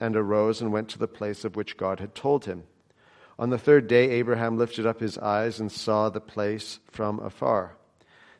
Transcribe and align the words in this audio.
and 0.00 0.16
arose 0.16 0.60
and 0.60 0.72
went 0.72 0.88
to 0.88 0.98
the 0.98 1.06
place 1.06 1.44
of 1.44 1.54
which 1.54 1.76
God 1.76 2.00
had 2.00 2.14
told 2.14 2.46
him. 2.46 2.64
On 3.38 3.50
the 3.50 3.58
third 3.58 3.86
day, 3.86 4.10
Abraham 4.10 4.58
lifted 4.58 4.86
up 4.86 5.00
his 5.00 5.18
eyes 5.18 5.60
and 5.60 5.70
saw 5.70 6.08
the 6.08 6.20
place 6.20 6.80
from 6.90 7.20
afar. 7.20 7.76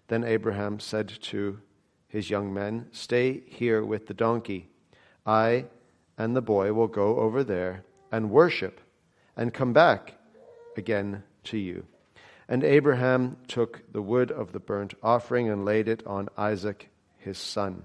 Then 0.09 0.24
Abraham 0.24 0.80
said 0.80 1.09
to 1.09 1.60
his 2.09 2.30
young 2.30 2.52
men, 2.52 2.88
Stay 2.91 3.42
here 3.46 3.84
with 3.84 4.06
the 4.06 4.15
donkey. 4.15 4.68
I 5.24 5.66
and 6.18 6.34
the 6.34 6.42
boy 6.42 6.73
will 6.73 6.88
go 6.88 7.16
over 7.16 7.45
there 7.45 7.84
and 8.12 8.30
worship 8.30 8.80
and 9.37 9.54
come 9.54 9.73
back 9.73 10.15
again 10.77 11.23
to 11.45 11.56
you. 11.56 11.87
And 12.48 12.65
Abraham 12.65 13.37
took 13.46 13.90
the 13.92 14.02
wood 14.02 14.30
of 14.30 14.52
the 14.52 14.59
burnt 14.59 14.95
offering 15.02 15.48
and 15.48 15.65
laid 15.65 15.88
it 15.88 16.06
on 16.06 16.29
Isaac 16.37 16.90
his 17.16 17.38
son. 17.38 17.84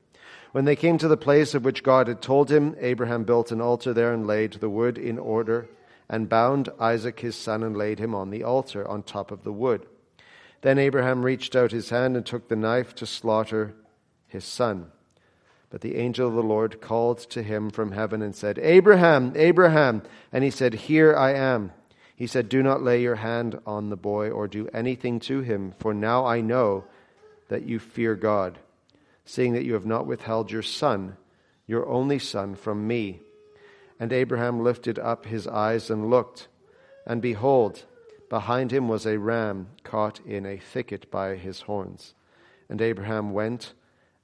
When 0.51 0.65
they 0.65 0.75
came 0.75 0.97
to 0.97 1.07
the 1.07 1.17
place 1.17 1.53
of 1.53 1.63
which 1.63 1.83
God 1.83 2.07
had 2.07 2.21
told 2.21 2.51
him, 2.51 2.75
Abraham 2.79 3.23
built 3.23 3.51
an 3.51 3.61
altar 3.61 3.93
there 3.93 4.13
and 4.13 4.27
laid 4.27 4.53
the 4.53 4.69
wood 4.69 4.97
in 4.97 5.17
order, 5.17 5.69
and 6.09 6.27
bound 6.27 6.67
Isaac 6.77 7.21
his 7.21 7.37
son 7.37 7.63
and 7.63 7.77
laid 7.77 7.99
him 7.99 8.13
on 8.13 8.31
the 8.31 8.43
altar 8.43 8.85
on 8.85 9.03
top 9.03 9.31
of 9.31 9.43
the 9.43 9.53
wood. 9.53 9.85
Then 10.61 10.77
Abraham 10.77 11.23
reached 11.23 11.55
out 11.55 11.71
his 11.71 11.89
hand 11.89 12.17
and 12.17 12.25
took 12.25 12.49
the 12.49 12.57
knife 12.57 12.93
to 12.95 13.05
slaughter 13.05 13.73
his 14.27 14.43
son. 14.43 14.91
But 15.69 15.79
the 15.79 15.95
angel 15.95 16.27
of 16.27 16.33
the 16.33 16.43
Lord 16.43 16.81
called 16.81 17.19
to 17.29 17.41
him 17.41 17.69
from 17.69 17.93
heaven 17.93 18.21
and 18.21 18.35
said, 18.35 18.59
Abraham, 18.59 19.31
Abraham. 19.37 20.03
And 20.33 20.43
he 20.43 20.49
said, 20.49 20.73
Here 20.73 21.15
I 21.15 21.33
am. 21.33 21.71
He 22.13 22.27
said, 22.27 22.49
Do 22.49 22.61
not 22.61 22.83
lay 22.83 23.01
your 23.01 23.15
hand 23.15 23.57
on 23.65 23.89
the 23.89 23.95
boy 23.95 24.29
or 24.29 24.49
do 24.49 24.67
anything 24.73 25.21
to 25.21 25.39
him, 25.39 25.73
for 25.79 25.93
now 25.93 26.25
I 26.25 26.41
know 26.41 26.83
that 27.47 27.63
you 27.63 27.79
fear 27.79 28.15
God 28.15 28.59
seeing 29.25 29.53
that 29.53 29.63
you 29.63 29.73
have 29.73 29.85
not 29.85 30.07
withheld 30.07 30.51
your 30.51 30.61
son, 30.61 31.17
your 31.67 31.87
only 31.87 32.19
son, 32.19 32.55
from 32.55 32.87
me. 32.87 33.21
And 33.99 34.11
Abraham 34.11 34.63
lifted 34.63 34.97
up 34.97 35.25
his 35.25 35.47
eyes 35.47 35.89
and 35.89 36.09
looked, 36.09 36.47
and 37.05 37.21
behold, 37.21 37.85
behind 38.29 38.71
him 38.71 38.87
was 38.87 39.05
a 39.05 39.19
ram 39.19 39.69
caught 39.83 40.19
in 40.25 40.45
a 40.45 40.57
thicket 40.57 41.11
by 41.11 41.35
his 41.35 41.61
horns. 41.61 42.13
And 42.69 42.81
Abraham 42.81 43.31
went 43.31 43.73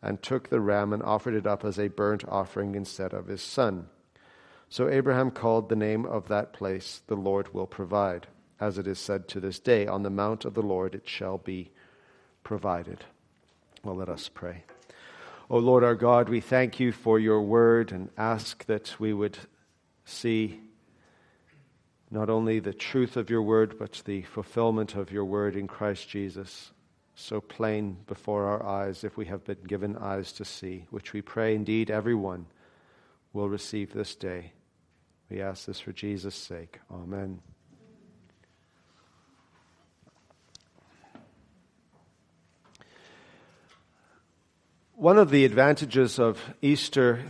and 0.01 0.21
took 0.21 0.49
the 0.49 0.61
ram 0.61 0.93
and 0.93 1.03
offered 1.03 1.33
it 1.33 1.47
up 1.47 1.65
as 1.65 1.77
a 1.77 1.89
burnt 1.89 2.23
offering 2.27 2.75
instead 2.75 3.13
of 3.13 3.27
his 3.27 3.41
son. 3.41 3.87
So 4.69 4.89
Abraham 4.89 5.31
called 5.31 5.69
the 5.69 5.75
name 5.75 6.05
of 6.05 6.27
that 6.27 6.53
place, 6.53 7.01
The 7.07 7.15
Lord 7.15 7.53
will 7.53 7.67
provide. 7.67 8.27
As 8.59 8.77
it 8.77 8.87
is 8.87 8.99
said 8.99 9.27
to 9.29 9.39
this 9.39 9.59
day, 9.59 9.87
On 9.87 10.03
the 10.03 10.09
mount 10.09 10.45
of 10.45 10.53
the 10.53 10.61
Lord 10.61 10.95
it 10.95 11.07
shall 11.07 11.37
be 11.37 11.71
provided. 12.43 13.05
Well, 13.83 13.95
let 13.95 14.09
us 14.09 14.29
pray. 14.33 14.63
O 15.49 15.59
Lord 15.59 15.83
our 15.85 15.95
God, 15.95 16.27
we 16.27 16.41
thank 16.41 16.77
you 16.77 16.91
for 16.91 17.17
your 17.17 17.41
word 17.41 17.93
and 17.93 18.09
ask 18.17 18.65
that 18.65 18.99
we 18.99 19.13
would 19.13 19.37
see 20.03 20.59
not 22.11 22.29
only 22.29 22.59
the 22.59 22.73
truth 22.73 23.15
of 23.15 23.29
your 23.29 23.41
word, 23.41 23.79
but 23.79 24.01
the 24.03 24.23
fulfillment 24.23 24.95
of 24.95 25.09
your 25.09 25.23
word 25.23 25.55
in 25.55 25.67
Christ 25.67 26.09
Jesus, 26.09 26.71
so 27.15 27.39
plain 27.39 27.97
before 28.07 28.45
our 28.45 28.65
eyes, 28.65 29.05
if 29.05 29.15
we 29.15 29.25
have 29.25 29.45
been 29.45 29.63
given 29.65 29.95
eyes 29.97 30.33
to 30.33 30.43
see, 30.43 30.85
which 30.89 31.13
we 31.13 31.21
pray 31.21 31.55
indeed 31.55 31.89
everyone 31.89 32.45
will 33.31 33.47
receive 33.47 33.93
this 33.93 34.15
day. 34.15 34.51
We 35.29 35.41
ask 35.41 35.65
this 35.65 35.79
for 35.79 35.93
Jesus' 35.93 36.35
sake. 36.35 36.79
Amen. 36.91 37.39
One 45.07 45.19
of 45.19 45.29
the 45.29 45.45
advantages 45.45 46.19
of 46.19 46.37
Easter 46.61 47.23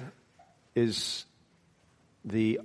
is 0.73 1.25
the 2.25 2.59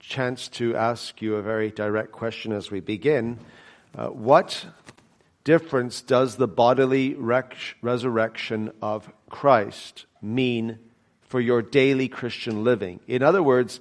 chance 0.00 0.48
to 0.48 0.76
ask 0.76 1.22
you 1.22 1.36
a 1.36 1.42
very 1.42 1.70
direct 1.70 2.12
question 2.12 2.52
as 2.52 2.70
we 2.70 2.80
begin. 2.80 3.38
Uh, 3.96 4.08
what 4.08 4.66
difference 5.44 6.02
does 6.02 6.36
the 6.36 6.46
bodily 6.46 7.14
rec- 7.14 7.56
resurrection 7.80 8.70
of 8.82 9.10
Christ 9.30 10.04
mean 10.20 10.78
for 11.22 11.40
your 11.40 11.62
daily 11.62 12.08
Christian 12.08 12.62
living? 12.62 13.00
In 13.08 13.22
other 13.22 13.42
words, 13.42 13.80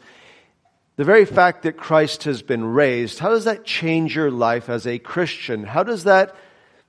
the 0.96 1.04
very 1.04 1.26
fact 1.26 1.64
that 1.64 1.76
Christ 1.76 2.24
has 2.24 2.42
been 2.42 2.64
raised, 2.64 3.20
how 3.20 3.32
does 3.32 3.44
that 3.44 3.66
change 3.66 4.16
your 4.16 4.32
life 4.32 4.70
as 4.70 4.88
a 4.88 4.98
Christian? 4.98 5.66
How 5.66 5.84
does 5.84 6.06
that 6.06 6.34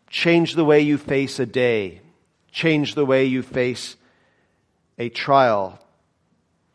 change 0.09 0.55
the 0.55 0.65
way 0.65 0.81
you 0.81 0.97
face 0.97 1.41
a 1.41 1.47
day? 1.47 2.03
Change 2.53 2.95
the 2.95 3.07
way 3.07 3.25
you 3.25 3.43
face 3.43 3.97
a 4.99 5.09
trial, 5.09 5.79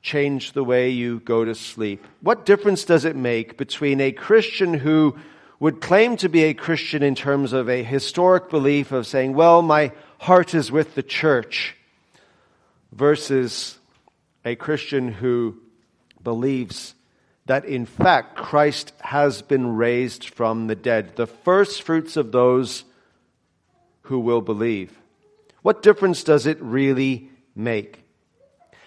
change 0.01 0.53
the 0.53 0.63
way 0.63 0.89
you 0.89 1.19
go 1.19 1.45
to 1.45 1.55
sleep? 1.55 2.05
What 2.21 2.45
difference 2.45 2.85
does 2.85 3.05
it 3.05 3.15
make 3.15 3.57
between 3.57 4.01
a 4.01 4.11
Christian 4.11 4.73
who 4.73 5.17
would 5.59 5.81
claim 5.81 6.17
to 6.17 6.29
be 6.29 6.43
a 6.43 6.53
Christian 6.53 7.01
in 7.01 7.15
terms 7.15 7.53
of 7.53 7.69
a 7.69 7.83
historic 7.83 8.49
belief 8.49 8.91
of 8.91 9.07
saying, 9.07 9.33
well, 9.33 9.61
my 9.61 9.91
heart 10.19 10.53
is 10.53 10.71
with 10.71 10.95
the 10.95 11.03
church, 11.03 11.75
versus 12.91 13.77
a 14.43 14.55
Christian 14.55 15.11
who 15.11 15.57
believes 16.23 16.95
that 17.45 17.65
in 17.65 17.85
fact 17.85 18.35
Christ 18.35 18.91
has 19.01 19.41
been 19.41 19.75
raised 19.75 20.29
from 20.29 20.67
the 20.67 20.75
dead, 20.75 21.15
the 21.15 21.27
first 21.27 21.83
fruits 21.83 22.17
of 22.17 22.31
those 22.31 22.83
who 24.03 24.19
will 24.19 24.41
believe. 24.41 24.97
What 25.65 25.81
difference 25.81 26.23
does 26.23 26.45
it 26.45 26.61
really 26.61 27.31
make? 27.55 28.03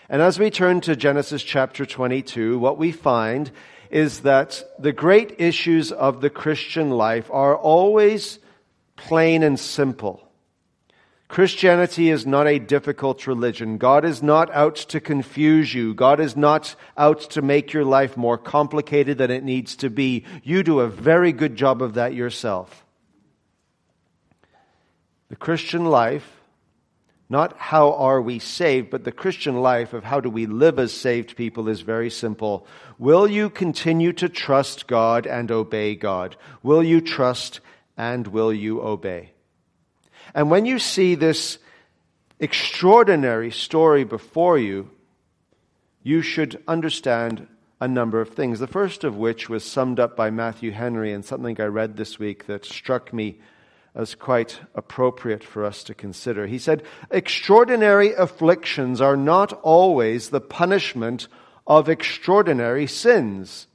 And 0.09 0.23
as 0.23 0.39
we 0.39 0.49
turn 0.49 0.81
to 0.83 0.95
Genesis 0.95 1.43
chapter 1.43 1.85
22, 1.85 2.57
what 2.57 2.79
we 2.79 2.93
find 2.93 3.51
is 3.91 4.21
that 4.21 4.63
the 4.79 4.93
great 4.93 5.41
issues 5.41 5.91
of 5.91 6.21
the 6.21 6.31
Christian 6.31 6.91
life 6.91 7.33
are 7.33 7.57
always 7.57 8.39
plain 8.95 9.43
and 9.43 9.59
simple. 9.59 10.23
Christianity 11.27 12.11
is 12.11 12.25
not 12.25 12.47
a 12.47 12.61
difficult 12.61 13.27
religion. 13.27 13.79
God 13.79 14.05
is 14.05 14.23
not 14.23 14.49
out 14.55 14.77
to 14.77 15.01
confuse 15.01 15.75
you. 15.75 15.95
God 15.95 16.21
is 16.21 16.37
not 16.37 16.77
out 16.97 17.23
to 17.31 17.43
make 17.43 17.73
your 17.73 17.85
life 17.85 18.17
more 18.17 18.39
complicated 18.39 19.19
than 19.19 19.33
it 19.33 19.43
needs 19.43 19.75
to 19.79 19.91
be. 19.91 20.25
You 20.45 20.63
do 20.63 20.79
a 20.79 20.89
very 20.89 21.33
good 21.33 21.57
job 21.57 21.83
of 21.83 21.95
that 21.95 22.15
yourself. 22.15 22.87
The 25.29 25.35
Christian 25.35 25.85
life 25.85 26.38
not 27.31 27.57
how 27.59 27.93
are 27.93 28.23
we 28.23 28.39
saved, 28.39 28.91
but 28.91 29.05
the 29.05 29.13
Christian 29.13 29.61
life 29.61 29.93
of 29.93 30.05
how 30.05 30.21
do 30.21 30.31
we 30.31 30.47
live 30.47 30.79
as 30.79 30.93
saved 30.93 31.37
people 31.37 31.69
is 31.69 31.83
very 31.83 32.11
simple. 32.11 32.67
Will 32.99 33.29
you 33.29 33.51
continue 33.51 34.13
to 34.15 34.29
trust 34.29 34.87
God 34.87 35.27
and 35.27 35.51
obey 35.51 35.95
God? 35.95 36.37
Will 36.63 36.83
you 36.83 37.01
trust 37.01 37.61
and 37.97 38.27
will 38.27 38.53
you 38.53 38.81
obey? 38.81 39.33
And 40.35 40.51
when 40.51 40.65
you 40.65 40.79
see 40.79 41.15
this 41.15 41.59
extraordinary 42.39 43.51
story 43.51 44.05
before 44.05 44.57
you, 44.57 44.91
you 46.03 46.23
should 46.23 46.63
understand 46.67 47.47
a 47.81 47.89
number 47.89 48.21
of 48.21 48.31
things. 48.31 48.59
The 48.59 48.67
first 48.67 49.05
of 49.05 49.17
which 49.17 49.49
was 49.49 49.65
summed 49.65 50.01
up 50.01 50.17
by 50.17 50.31
Matthew 50.31 50.71
Henry 50.71 51.13
and 51.13 51.25
something 51.25 51.61
I 51.61 51.65
read 51.65 51.97
this 51.97 52.19
week 52.19 52.47
that 52.47 52.65
struck 52.65 53.13
me 53.13 53.39
as 53.99 54.15
quite 54.15 54.61
appropriate 54.77 55.43
for 55.43 55.65
us 55.65 55.83
to 55.83 55.93
consider. 55.93 56.47
He 56.47 56.61
said, 56.61 56.85
Extraordinary 57.11 58.15
afflictions 58.15 59.01
are 59.01 59.17
not 59.17 59.53
always 59.65 60.31
the 60.31 60.41
punishment 60.41 61.27
of 61.67 61.89
extraordinary 61.89 62.87
sins. 62.87 63.67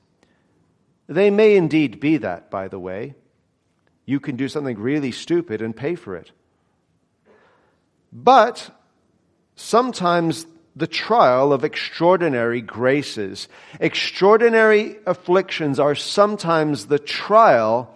They 1.08 1.30
may 1.30 1.58
indeed 1.58 2.00
be 2.00 2.18
that, 2.18 2.50
by 2.50 2.70
the 2.70 2.80
way. 2.80 3.16
you 4.06 4.20
can 4.20 4.36
do 4.36 4.50
something 4.50 4.78
really 4.78 5.12
stupid 5.12 5.62
and 5.62 5.74
pay 5.76 5.96
for 5.96 6.18
it. 6.18 6.32
But 8.12 8.70
sometimes 9.56 10.46
the 10.76 10.88
trial 10.88 11.54
of 11.54 11.64
extraordinary 11.64 12.60
graces, 12.60 13.48
extraordinary 13.80 14.98
afflictions 15.06 15.80
are 15.80 15.96
sometimes 15.96 16.88
the 16.88 17.00
trial 17.00 17.94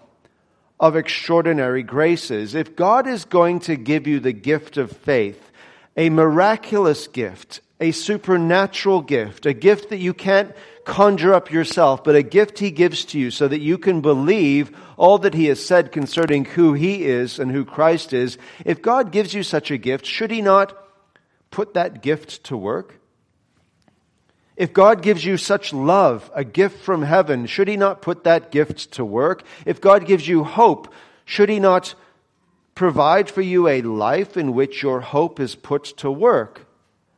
of 0.80 0.96
extraordinary 0.96 1.84
graces. 1.84 2.56
If 2.56 2.76
God 2.76 3.08
is 3.08 3.26
going 3.26 3.62
to 3.62 3.76
give 3.76 4.08
you 4.08 4.20
the 4.20 4.34
gift 4.34 4.78
of 4.78 4.92
faith, 4.92 5.52
a 5.96 6.10
miraculous 6.10 7.08
gift, 7.08 7.62
a 7.80 7.92
supernatural 7.92 9.02
gift, 9.02 9.46
a 9.46 9.54
gift 9.54 9.90
that 9.90 9.98
you 9.98 10.14
can't 10.14 10.56
conjure 10.86 11.34
up 11.34 11.52
yourself, 11.52 12.04
but 12.04 12.16
a 12.16 12.24
gift 12.24 12.60
He 12.60 12.72
gives 12.72 13.06
to 13.06 13.20
you 13.20 13.32
so 13.32 13.48
that 13.48 13.60
you 13.60 13.78
can 13.78 14.02
believe 14.02 14.76
all 14.96 15.18
that 15.20 15.34
He 15.34 15.46
has 15.46 15.64
said 15.64 15.92
concerning 15.92 16.46
who 16.46 16.74
He 16.74 17.06
is 17.06 17.40
and 17.40 17.52
who 17.52 17.66
Christ 17.66 18.14
is. 18.14 18.38
If 18.64 18.82
God 18.82 19.12
gives 19.12 19.34
you 19.34 19.44
such 19.44 19.72
a 19.72 19.78
gift, 19.78 20.06
should 20.06 20.32
He 20.32 20.42
not 20.42 20.78
put 21.52 21.74
that 21.74 22.02
gift 22.02 22.44
to 22.46 22.58
work? 22.58 23.00
If 24.58 24.74
God 24.74 25.04
gives 25.04 25.24
you 25.24 25.38
such 25.38 25.72
love, 25.72 26.32
a 26.34 26.44
gift 26.44 26.80
from 26.80 27.04
heaven, 27.04 27.46
should 27.46 27.68
He 27.68 27.78
not 27.78 28.02
put 28.02 28.24
that 28.24 28.52
gift 28.52 28.94
to 28.94 29.06
work? 29.06 29.44
If 29.68 29.80
God 29.80 30.08
gives 30.08 30.28
you 30.28 30.44
hope, 30.44 30.92
should 31.26 31.48
He 31.48 31.60
not 31.60 31.94
provide 32.74 33.30
for 33.30 33.42
you 33.42 33.68
a 33.68 33.84
life 33.84 34.36
in 34.36 34.56
which 34.56 34.82
your 34.82 35.00
hope 35.00 35.40
is 35.40 35.54
put 35.54 35.86
to 35.98 36.10
work? 36.10 36.66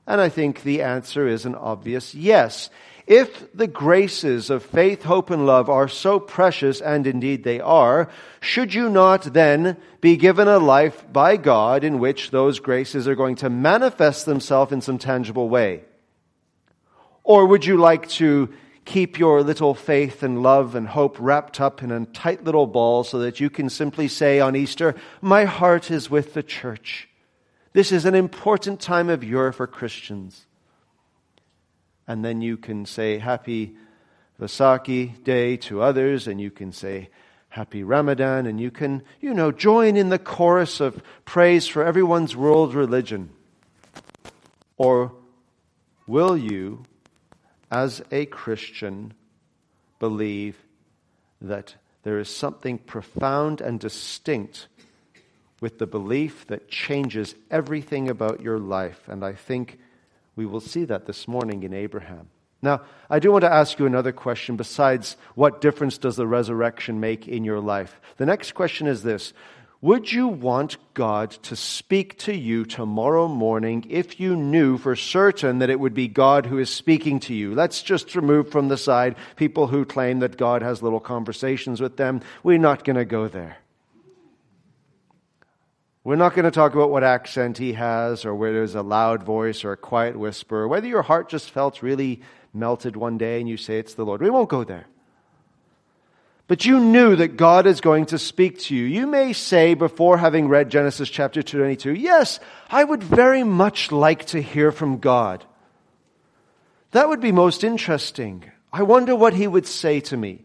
And 0.05 0.19
I 0.19 0.27
think 0.27 0.63
the 0.63 0.81
answer 0.81 1.27
is 1.27 1.45
an 1.45 1.55
obvious 1.55 2.13
yes. 2.13 2.69
If 3.07 3.53
the 3.53 3.67
graces 3.67 4.49
of 4.49 4.63
faith, 4.63 5.03
hope, 5.03 5.29
and 5.29 5.45
love 5.45 5.69
are 5.69 5.87
so 5.87 6.19
precious, 6.19 6.81
and 6.81 7.07
indeed 7.07 7.43
they 7.43 7.61
are, 7.61 8.09
should 8.41 8.73
you 8.73 8.89
not 8.89 9.33
then 9.33 9.77
be 10.01 10.17
given 10.17 10.47
a 10.47 10.59
life 10.59 11.05
by 11.11 11.37
God 11.37 11.85
in 11.85 11.99
which 11.99 12.31
those 12.31 12.59
graces 12.59 13.07
are 13.07 13.15
going 13.15 13.37
to 13.37 13.49
manifest 13.49 14.25
themselves 14.25 14.73
in 14.73 14.81
some 14.81 14.97
tangible 14.97 15.47
way? 15.47 15.85
Or 17.29 17.45
would 17.45 17.63
you 17.63 17.77
like 17.77 18.09
to 18.09 18.49
keep 18.85 19.19
your 19.19 19.43
little 19.43 19.75
faith 19.75 20.23
and 20.23 20.41
love 20.41 20.73
and 20.73 20.87
hope 20.87 21.15
wrapped 21.19 21.61
up 21.61 21.83
in 21.83 21.91
a 21.91 22.07
tight 22.07 22.43
little 22.43 22.65
ball 22.65 23.03
so 23.03 23.19
that 23.19 23.39
you 23.39 23.51
can 23.51 23.69
simply 23.69 24.07
say 24.07 24.39
on 24.39 24.55
Easter, 24.55 24.95
My 25.21 25.45
heart 25.45 25.91
is 25.91 26.09
with 26.09 26.33
the 26.33 26.41
church? 26.41 27.07
This 27.71 27.91
is 27.91 28.05
an 28.05 28.15
important 28.15 28.79
time 28.79 29.11
of 29.11 29.23
year 29.23 29.51
for 29.51 29.67
Christians. 29.67 30.47
And 32.07 32.25
then 32.25 32.41
you 32.41 32.57
can 32.57 32.87
say 32.87 33.19
Happy 33.19 33.75
Vaisakhi 34.41 35.23
Day 35.23 35.55
to 35.57 35.83
others, 35.83 36.27
and 36.27 36.41
you 36.41 36.49
can 36.49 36.71
say 36.71 37.09
Happy 37.49 37.83
Ramadan, 37.83 38.47
and 38.47 38.59
you 38.59 38.71
can, 38.71 39.03
you 39.21 39.35
know, 39.35 39.51
join 39.51 39.97
in 39.97 40.09
the 40.09 40.17
chorus 40.17 40.79
of 40.79 40.99
praise 41.25 41.67
for 41.67 41.83
everyone's 41.83 42.35
world 42.35 42.73
religion. 42.73 43.29
Or 44.77 45.13
will 46.07 46.35
you, 46.35 46.85
as 47.71 48.01
a 48.11 48.25
Christian, 48.25 49.13
believe 49.99 50.57
that 51.41 51.75
there 52.03 52.19
is 52.19 52.29
something 52.29 52.77
profound 52.77 53.61
and 53.61 53.79
distinct 53.79 54.67
with 55.61 55.77
the 55.77 55.87
belief 55.87 56.47
that 56.47 56.69
changes 56.69 57.35
everything 57.51 58.09
about 58.09 58.41
your 58.41 58.59
life. 58.59 59.07
And 59.07 59.23
I 59.23 59.33
think 59.33 59.77
we 60.35 60.45
will 60.45 60.61
see 60.61 60.85
that 60.85 61.05
this 61.05 61.27
morning 61.27 61.63
in 61.63 61.73
Abraham. 61.73 62.29
Now, 62.61 62.81
I 63.09 63.19
do 63.19 63.31
want 63.31 63.43
to 63.43 63.53
ask 63.53 63.79
you 63.79 63.85
another 63.85 64.11
question 64.11 64.57
besides 64.57 65.15
what 65.35 65.61
difference 65.61 65.97
does 65.97 66.15
the 66.15 66.27
resurrection 66.27 66.99
make 66.99 67.27
in 67.27 67.45
your 67.45 67.59
life? 67.59 67.99
The 68.17 68.25
next 68.25 68.53
question 68.53 68.87
is 68.87 69.03
this 69.03 69.33
Would 69.81 70.11
you 70.11 70.27
want 70.27 70.75
God 70.93 71.31
to 71.43 71.55
speak 71.55 72.17
to 72.19 72.35
you 72.35 72.65
tomorrow 72.65 73.29
morning 73.29 73.85
if 73.89 74.19
you 74.19 74.35
knew 74.35 74.77
for 74.77 74.93
certain 74.97 75.59
that 75.59 75.69
it 75.69 75.79
would 75.79 75.93
be 75.93 76.09
God 76.09 76.45
who 76.45 76.57
is 76.57 76.69
speaking 76.69 77.21
to 77.21 77.33
you? 77.33 77.55
Let's 77.55 77.81
just 77.81 78.13
remove 78.13 78.51
from 78.51 78.67
the 78.67 78.75
side 78.75 79.15
people 79.37 79.67
who 79.67 79.85
claim 79.85 80.19
that 80.19 80.35
God 80.35 80.61
has 80.63 80.83
little 80.83 80.99
conversations 80.99 81.79
with 81.79 81.95
them. 81.95 82.19
We're 82.43 82.57
not 82.57 82.83
going 82.83 82.97
to 82.97 83.05
go 83.05 83.29
there. 83.29 83.57
We're 86.03 86.17
not 86.17 86.33
going 86.33 86.45
to 86.45 86.51
talk 86.51 86.73
about 86.73 86.89
what 86.89 87.05
accent 87.05 87.57
he 87.57 87.73
has 87.73 88.25
or 88.25 88.35
whether 88.35 88.55
there's 88.55 88.75
a 88.75 88.81
loud 88.81 89.23
voice 89.23 89.63
or 89.63 89.71
a 89.71 89.77
quiet 89.77 90.19
whisper, 90.19 90.63
or 90.63 90.67
whether 90.67 90.87
your 90.87 91.03
heart 91.03 91.29
just 91.29 91.51
felt 91.51 91.81
really 91.81 92.21
melted 92.53 92.97
one 92.97 93.17
day 93.17 93.39
and 93.39 93.47
you 93.47 93.55
say 93.55 93.79
it's 93.79 93.93
the 93.93 94.05
Lord. 94.05 94.21
We 94.21 94.29
won't 94.29 94.49
go 94.49 94.65
there. 94.65 94.87
But 96.49 96.65
you 96.65 96.79
knew 96.79 97.15
that 97.15 97.37
God 97.37 97.67
is 97.67 97.79
going 97.79 98.07
to 98.07 98.17
speak 98.17 98.57
to 98.61 98.75
you. 98.75 98.85
You 98.85 99.05
may 99.05 99.33
say, 99.33 99.75
before 99.75 100.17
having 100.17 100.47
read 100.47 100.71
Genesis 100.71 101.07
chapter 101.07 101.43
22, 101.43 101.93
yes, 101.93 102.39
I 102.71 102.83
would 102.83 103.03
very 103.03 103.43
much 103.43 103.91
like 103.91 104.25
to 104.25 104.41
hear 104.41 104.71
from 104.71 104.97
God. 104.97 105.45
That 106.89 107.07
would 107.07 107.21
be 107.21 107.31
most 107.31 107.63
interesting. 107.63 108.45
I 108.73 108.81
wonder 108.81 109.15
what 109.15 109.35
he 109.35 109.45
would 109.45 109.67
say 109.67 109.99
to 109.99 110.17
me. 110.17 110.43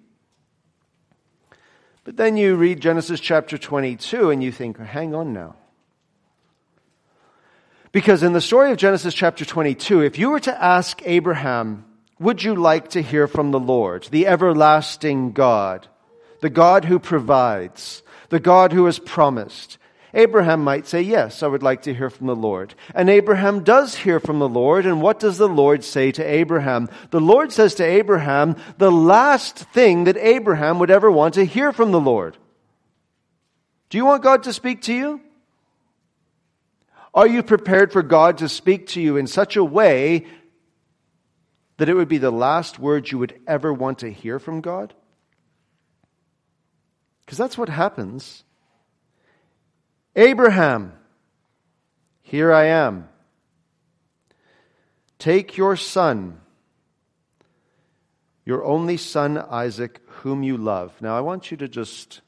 But 2.05 2.19
then 2.19 2.37
you 2.37 2.55
read 2.55 2.81
Genesis 2.81 3.19
chapter 3.19 3.57
22 3.57 4.29
and 4.29 4.45
you 4.45 4.53
think, 4.53 4.79
hang 4.79 5.15
on 5.15 5.33
now. 5.33 5.57
Because 7.93 8.23
in 8.23 8.35
the 8.35 8.43
story 8.43 8.73
of 8.73 8.77
Genesis 8.77 9.15
chapter 9.15 9.47
22, 9.47 10.03
if 10.03 10.19
you 10.19 10.29
were 10.29 10.41
to 10.41 10.63
ask 10.63 11.01
Abraham, 11.07 11.87
would 12.19 12.43
you 12.43 12.55
like 12.55 12.89
to 12.89 13.01
hear 13.01 13.27
from 13.27 13.53
the 13.53 13.59
Lord, 13.59 14.07
the 14.11 14.27
everlasting 14.27 15.33
God, 15.33 15.89
the 16.45 16.51
God 16.51 16.85
who 16.85 16.99
provides, 16.99 18.03
the 18.29 18.39
God 18.39 18.75
who 18.75 18.85
has 18.85 18.99
promised, 18.99 19.79
Abraham 20.13 20.63
might 20.63 20.87
say, 20.87 21.01
Yes, 21.01 21.43
I 21.43 21.47
would 21.47 21.63
like 21.63 21.81
to 21.85 21.95
hear 21.95 22.11
from 22.11 22.27
the 22.27 22.37
Lord. 22.37 22.75
And 22.95 23.09
Abraham 23.09 23.65
does 23.65 23.95
hear 23.95 24.21
from 24.21 24.41
the 24.41 24.49
Lord. 24.49 24.85
And 24.85 25.01
what 25.01 25.19
does 25.19 25.39
the 25.39 25.49
Lord 25.49 25.83
say 25.83 26.13
to 26.13 26.23
Abraham? 26.23 26.91
The 27.09 27.21
Lord 27.21 27.51
says 27.51 27.75
to 27.77 27.83
Abraham 27.83 28.57
the 28.77 28.93
last 28.93 29.57
thing 29.71 30.05
that 30.05 30.19
Abraham 30.19 30.81
would 30.81 30.91
ever 30.91 31.11
want 31.11 31.33
to 31.35 31.47
hear 31.47 31.73
from 31.73 31.93
the 31.93 32.01
Lord. 32.01 32.37
Do 33.89 33.97
you 33.97 34.05
want 34.05 34.23
God 34.23 34.43
to 34.43 34.53
speak 34.53 34.83
to 34.83 34.93
you? 34.93 35.23
Are 37.15 37.27
you 37.27 37.43
prepared 37.43 37.91
for 37.91 38.03
God 38.03 38.37
to 38.39 38.51
speak 38.51 38.89
to 38.89 39.01
you 39.01 39.17
in 39.17 39.29
such 39.29 39.57
a 39.57 39.65
way 39.65 40.27
that 41.79 41.89
it 41.89 41.95
would 41.95 42.09
be 42.09 42.19
the 42.19 42.31
last 42.31 42.79
words 42.79 43.11
you 43.11 43.17
would 43.17 43.41
ever 43.47 43.73
want 43.73 44.01
to 44.01 44.13
hear 44.13 44.39
from 44.39 44.61
God? 44.61 44.93
Because 47.25 47.39
that's 47.39 47.59
what 47.59 47.69
happens 47.69 48.45
Abraham, 50.17 50.93
here 52.23 52.53
I 52.53 52.67
am. 52.67 53.09
Take 55.19 55.57
your 55.57 55.75
son, 55.77 56.41
your 58.45 58.65
only 58.65 58.97
son 58.97 59.39
Isaac, 59.39 60.01
whom 60.07 60.43
you 60.43 60.57
love. 60.57 60.93
Now, 61.01 61.17
I 61.17 61.21
want 61.21 61.51
you 61.51 61.57
to 61.57 61.69
just 61.69 62.21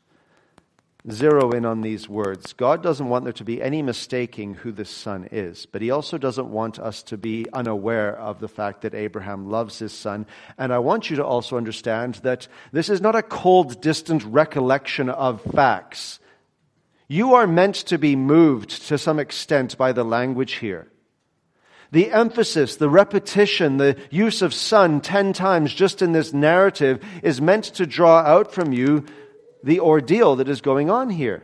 zero 1.10 1.52
in 1.52 1.64
on 1.64 1.82
these 1.82 2.08
words. 2.08 2.52
God 2.52 2.82
doesn't 2.82 3.08
want 3.08 3.24
there 3.24 3.32
to 3.34 3.44
be 3.44 3.62
any 3.62 3.82
mistaking 3.82 4.54
who 4.54 4.72
this 4.72 4.90
son 4.90 5.28
is, 5.30 5.66
but 5.66 5.82
he 5.82 5.90
also 5.90 6.18
doesn't 6.18 6.50
want 6.50 6.78
us 6.78 7.02
to 7.04 7.16
be 7.16 7.46
unaware 7.52 8.16
of 8.18 8.40
the 8.40 8.48
fact 8.48 8.82
that 8.82 8.94
Abraham 8.94 9.48
loves 9.48 9.78
his 9.78 9.92
son. 9.92 10.26
And 10.58 10.72
I 10.72 10.78
want 10.78 11.10
you 11.10 11.16
to 11.16 11.24
also 11.24 11.56
understand 11.56 12.16
that 12.16 12.48
this 12.72 12.88
is 12.88 13.00
not 13.00 13.14
a 13.14 13.22
cold, 13.22 13.80
distant 13.80 14.24
recollection 14.24 15.08
of 15.08 15.42
facts. 15.42 16.18
You 17.08 17.34
are 17.34 17.46
meant 17.46 17.76
to 17.76 17.98
be 17.98 18.16
moved 18.16 18.88
to 18.88 18.98
some 18.98 19.20
extent 19.20 19.78
by 19.78 19.92
the 19.92 20.04
language 20.04 20.54
here. 20.54 20.88
The 21.92 22.10
emphasis, 22.10 22.76
the 22.76 22.90
repetition, 22.90 23.76
the 23.76 23.96
use 24.10 24.42
of 24.42 24.52
son 24.52 25.00
ten 25.00 25.32
times 25.32 25.72
just 25.72 26.02
in 26.02 26.10
this 26.10 26.32
narrative 26.32 27.02
is 27.22 27.40
meant 27.40 27.64
to 27.74 27.86
draw 27.86 28.18
out 28.18 28.52
from 28.52 28.72
you 28.72 29.04
the 29.62 29.80
ordeal 29.80 30.36
that 30.36 30.48
is 30.48 30.60
going 30.60 30.90
on 30.90 31.10
here. 31.10 31.42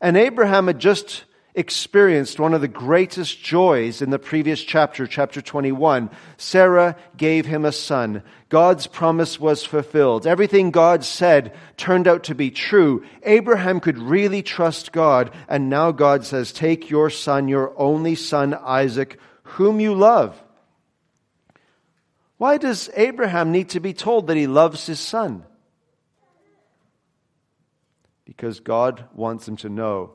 And 0.00 0.16
Abraham 0.16 0.66
had 0.66 0.78
just 0.78 1.24
experienced 1.54 2.38
one 2.38 2.54
of 2.54 2.60
the 2.60 2.68
greatest 2.68 3.42
joys 3.42 4.02
in 4.02 4.10
the 4.10 4.18
previous 4.18 4.62
chapter, 4.62 5.06
chapter 5.06 5.42
21. 5.42 6.10
Sarah 6.36 6.96
gave 7.16 7.44
him 7.44 7.64
a 7.64 7.72
son. 7.72 8.22
God's 8.48 8.86
promise 8.86 9.40
was 9.40 9.64
fulfilled. 9.64 10.26
Everything 10.26 10.70
God 10.70 11.04
said 11.04 11.54
turned 11.76 12.06
out 12.06 12.24
to 12.24 12.34
be 12.34 12.50
true. 12.50 13.04
Abraham 13.22 13.80
could 13.80 13.98
really 13.98 14.42
trust 14.42 14.92
God. 14.92 15.32
And 15.48 15.68
now 15.68 15.92
God 15.92 16.24
says, 16.24 16.52
Take 16.52 16.88
your 16.88 17.10
son, 17.10 17.48
your 17.48 17.78
only 17.78 18.14
son, 18.14 18.54
Isaac, 18.54 19.18
whom 19.42 19.80
you 19.80 19.94
love. 19.94 20.40
Why 22.38 22.56
does 22.56 22.88
Abraham 22.96 23.52
need 23.52 23.70
to 23.70 23.80
be 23.80 23.92
told 23.92 24.28
that 24.28 24.36
he 24.36 24.46
loves 24.46 24.86
his 24.86 25.00
son? 25.00 25.44
Because 28.30 28.60
God 28.60 29.08
wants 29.12 29.44
them 29.44 29.56
to 29.56 29.68
know 29.68 30.12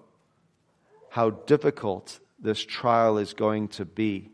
how 1.10 1.32
difficult 1.32 2.22
this 2.40 2.64
trial 2.64 3.18
is 3.18 3.34
going 3.34 3.68
to 3.68 3.84
be 3.84 4.32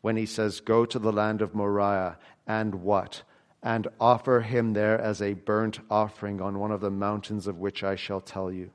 when 0.00 0.16
he 0.16 0.26
says, 0.26 0.58
Go 0.58 0.84
to 0.84 0.98
the 0.98 1.12
land 1.12 1.40
of 1.40 1.54
Moriah 1.54 2.18
and 2.48 2.82
what? 2.82 3.22
and 3.62 3.88
offer 3.98 4.40
him 4.40 4.72
there 4.72 5.00
as 5.00 5.20
a 5.20 5.34
burnt 5.34 5.80
offering 5.90 6.40
on 6.40 6.58
one 6.58 6.70
of 6.70 6.80
the 6.80 6.90
mountains 6.90 7.46
of 7.46 7.58
which 7.58 7.82
I 7.82 7.96
shall 7.96 8.20
tell 8.20 8.52
you. 8.52 8.70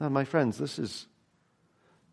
Now, 0.00 0.08
my 0.08 0.24
friends, 0.24 0.58
this 0.58 0.78
is, 0.78 1.06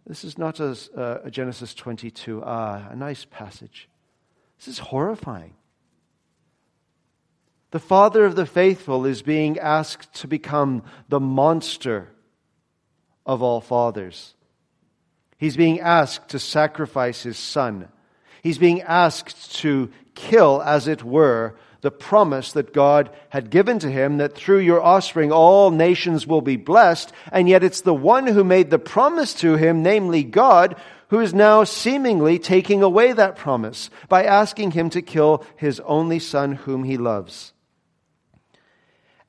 this 0.05 0.23
is 0.23 0.37
not 0.37 0.59
a, 0.59 0.77
a 1.23 1.31
Genesis 1.31 1.73
22, 1.73 2.43
ah, 2.45 2.87
a 2.89 2.95
nice 2.95 3.25
passage. 3.25 3.89
This 4.59 4.67
is 4.67 4.79
horrifying. 4.79 5.55
The 7.71 7.79
father 7.79 8.25
of 8.25 8.36
the 8.36 8.45
faithful 8.45 9.05
is 9.05 9.21
being 9.21 9.59
asked 9.59 10.13
to 10.21 10.27
become 10.27 10.83
the 11.09 11.19
monster 11.19 12.09
of 13.25 13.43
all 13.43 13.59
fathers. 13.59 14.36
He's 15.38 15.57
being 15.57 15.79
asked 15.79 16.29
to 16.29 16.39
sacrifice 16.39 17.24
his 17.24 17.38
son. 17.38 17.89
He's 18.41 18.57
being 18.57 18.81
asked 18.81 19.55
to 19.57 19.91
kill, 20.15 20.62
as 20.63 20.88
it 20.88 21.03
were, 21.03 21.55
the 21.81 21.91
promise 21.91 22.53
that 22.53 22.74
God 22.74 23.12
had 23.29 23.50
given 23.50 23.79
to 23.79 23.91
him 23.91 24.17
that 24.17 24.33
through 24.33 24.59
your 24.59 24.81
offspring 24.81 25.31
all 25.31 25.69
nations 25.69 26.25
will 26.25 26.41
be 26.41 26.55
blessed. 26.55 27.12
And 27.31 27.47
yet 27.47 27.63
it's 27.63 27.81
the 27.81 27.93
one 27.93 28.27
who 28.27 28.43
made 28.43 28.69
the 28.69 28.79
promise 28.79 29.33
to 29.36 29.55
him, 29.55 29.83
namely 29.83 30.24
God, 30.24 30.75
who 31.09 31.19
is 31.19 31.33
now 31.33 31.63
seemingly 31.63 32.39
taking 32.39 32.81
away 32.81 33.13
that 33.13 33.36
promise 33.36 33.89
by 34.09 34.24
asking 34.24 34.71
him 34.71 34.89
to 34.91 35.01
kill 35.01 35.45
his 35.55 35.79
only 35.81 36.19
son 36.19 36.53
whom 36.53 36.83
he 36.83 36.97
loves. 36.97 37.53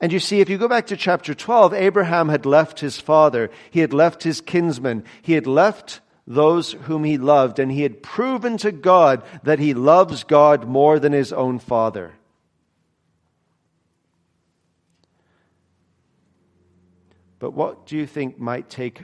And 0.01 0.13
you 0.13 0.19
see, 0.19 0.39
if 0.39 0.49
you 0.49 0.57
go 0.57 0.69
back 0.69 0.87
to 0.87 0.97
chapter 0.97 1.33
12, 1.33 1.73
Abraham 1.73 2.29
had 2.29 2.45
left 2.45 2.79
his 2.79 2.99
father, 2.99 3.51
he 3.69 3.81
had 3.81 3.93
left 3.93 4.23
his 4.23 4.39
kinsmen, 4.39 5.03
he 5.21 5.33
had 5.33 5.45
left 5.45 5.99
those 6.25 6.73
whom 6.73 7.03
he 7.03 7.17
loved, 7.17 7.59
and 7.59 7.71
he 7.71 7.81
had 7.81 8.01
proven 8.01 8.57
to 8.57 8.71
God 8.71 9.23
that 9.43 9.59
he 9.59 9.73
loves 9.73 10.23
God 10.23 10.65
more 10.65 10.99
than 10.99 11.11
his 11.11 11.33
own 11.33 11.59
father. 11.59 12.13
But 17.39 17.51
what 17.51 17.85
do 17.85 17.97
you 17.97 18.05
think 18.05 18.37
might 18.37 18.69
take 18.69 19.03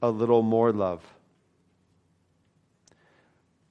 a 0.00 0.10
little 0.10 0.42
more 0.42 0.72
love? 0.72 1.02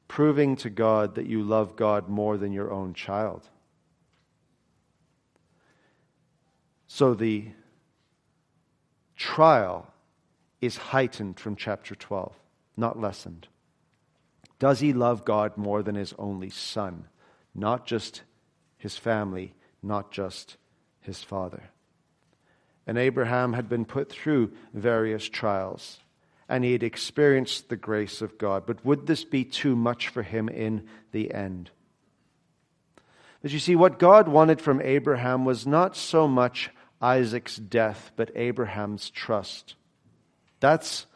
Proving 0.08 0.58
to 0.58 0.70
God 0.70 1.16
that 1.16 1.28
you 1.28 1.44
love 1.44 1.76
God 1.76 2.10
more 2.10 2.38
than 2.38 2.52
your 2.52 2.72
own 2.72 2.94
child. 2.94 3.48
So 6.94 7.14
the 7.14 7.46
trial 9.16 9.88
is 10.60 10.76
heightened 10.76 11.40
from 11.40 11.56
chapter 11.56 11.96
12, 11.96 12.34
not 12.76 13.00
lessened. 13.00 13.48
Does 14.60 14.82
he 14.82 14.92
love 14.92 15.24
God 15.24 15.56
more 15.56 15.82
than 15.84 15.96
his 15.96 16.14
only 16.20 16.50
son? 16.50 17.08
Not 17.56 17.88
just 17.88 18.24
his 18.78 18.98
family, 18.98 19.54
not 19.82 20.12
just 20.12 20.58
his 21.00 21.24
father. 21.24 21.64
And 22.86 22.98
Abraham 22.98 23.54
had 23.54 23.70
been 23.70 23.86
put 23.86 24.12
through 24.12 24.52
various 24.74 25.30
trials, 25.30 26.02
and 26.50 26.66
he 26.66 26.74
had 26.74 26.84
experienced 26.84 27.70
the 27.70 27.78
grace 27.78 28.22
of 28.22 28.38
God. 28.38 28.66
But 28.66 28.84
would 28.86 29.08
this 29.08 29.24
be 29.24 29.46
too 29.46 29.78
much 29.78 30.10
for 30.10 30.24
him 30.24 30.50
in 30.50 30.86
the 31.14 31.34
end? 31.34 31.72
But 33.42 33.54
you 33.54 33.60
see, 33.60 33.78
what 33.78 33.98
God 33.98 34.28
wanted 34.28 34.60
from 34.60 34.82
Abraham 34.82 35.46
was 35.46 35.66
not 35.66 35.96
so 35.96 36.28
much 36.28 36.70
Isaac's 37.02 37.58
death, 37.58 38.12
but 38.16 38.32
Abraham's 38.36 39.10
trust. 39.10 39.76
That's 40.60 41.08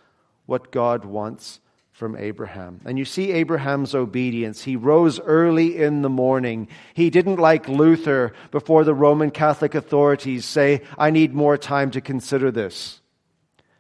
what 0.45 0.71
God 0.71 1.05
wants 1.05 1.59
from 1.91 2.17
Abraham. 2.17 2.81
And 2.83 2.99
you 2.99 3.05
see 3.05 3.31
Abraham's 3.31 3.95
obedience. 3.95 4.63
He 4.63 4.75
rose 4.75 5.19
early 5.21 5.77
in 5.77 6.01
the 6.01 6.09
morning. 6.09 6.67
He 6.93 7.09
didn't, 7.09 7.37
like 7.37 7.69
Luther, 7.69 8.33
before 8.51 8.83
the 8.83 8.93
Roman 8.93 9.31
Catholic 9.31 9.75
authorities, 9.75 10.43
say, 10.43 10.81
I 10.97 11.09
need 11.11 11.33
more 11.33 11.57
time 11.57 11.91
to 11.91 12.01
consider 12.01 12.51
this, 12.51 12.99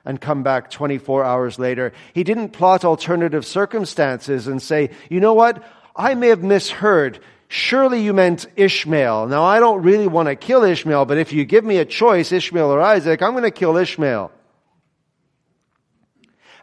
and 0.05 0.21
come 0.21 0.43
back 0.43 0.71
24 0.71 1.25
hours 1.25 1.59
later. 1.59 1.91
He 2.13 2.23
didn't 2.23 2.49
plot 2.49 2.85
alternative 2.85 3.45
circumstances 3.45 4.47
and 4.47 4.61
say, 4.61 4.91
you 5.09 5.19
know 5.19 5.33
what? 5.33 5.61
I 5.93 6.13
may 6.13 6.29
have 6.29 6.43
misheard. 6.43 7.19
Surely 7.55 8.01
you 8.01 8.13
meant 8.13 8.47
Ishmael. 8.57 9.27
Now 9.27 9.45
I 9.45 9.61
don't 9.61 9.81
really 9.81 10.07
want 10.07 10.27
to 10.27 10.35
kill 10.35 10.65
Ishmael, 10.65 11.05
but 11.05 11.17
if 11.17 11.31
you 11.31 11.45
give 11.45 11.63
me 11.63 11.77
a 11.77 11.85
choice, 11.85 12.33
Ishmael 12.33 12.69
or 12.69 12.81
Isaac, 12.81 13.21
I'm 13.21 13.31
going 13.31 13.43
to 13.43 13.49
kill 13.49 13.77
Ishmael. 13.77 14.29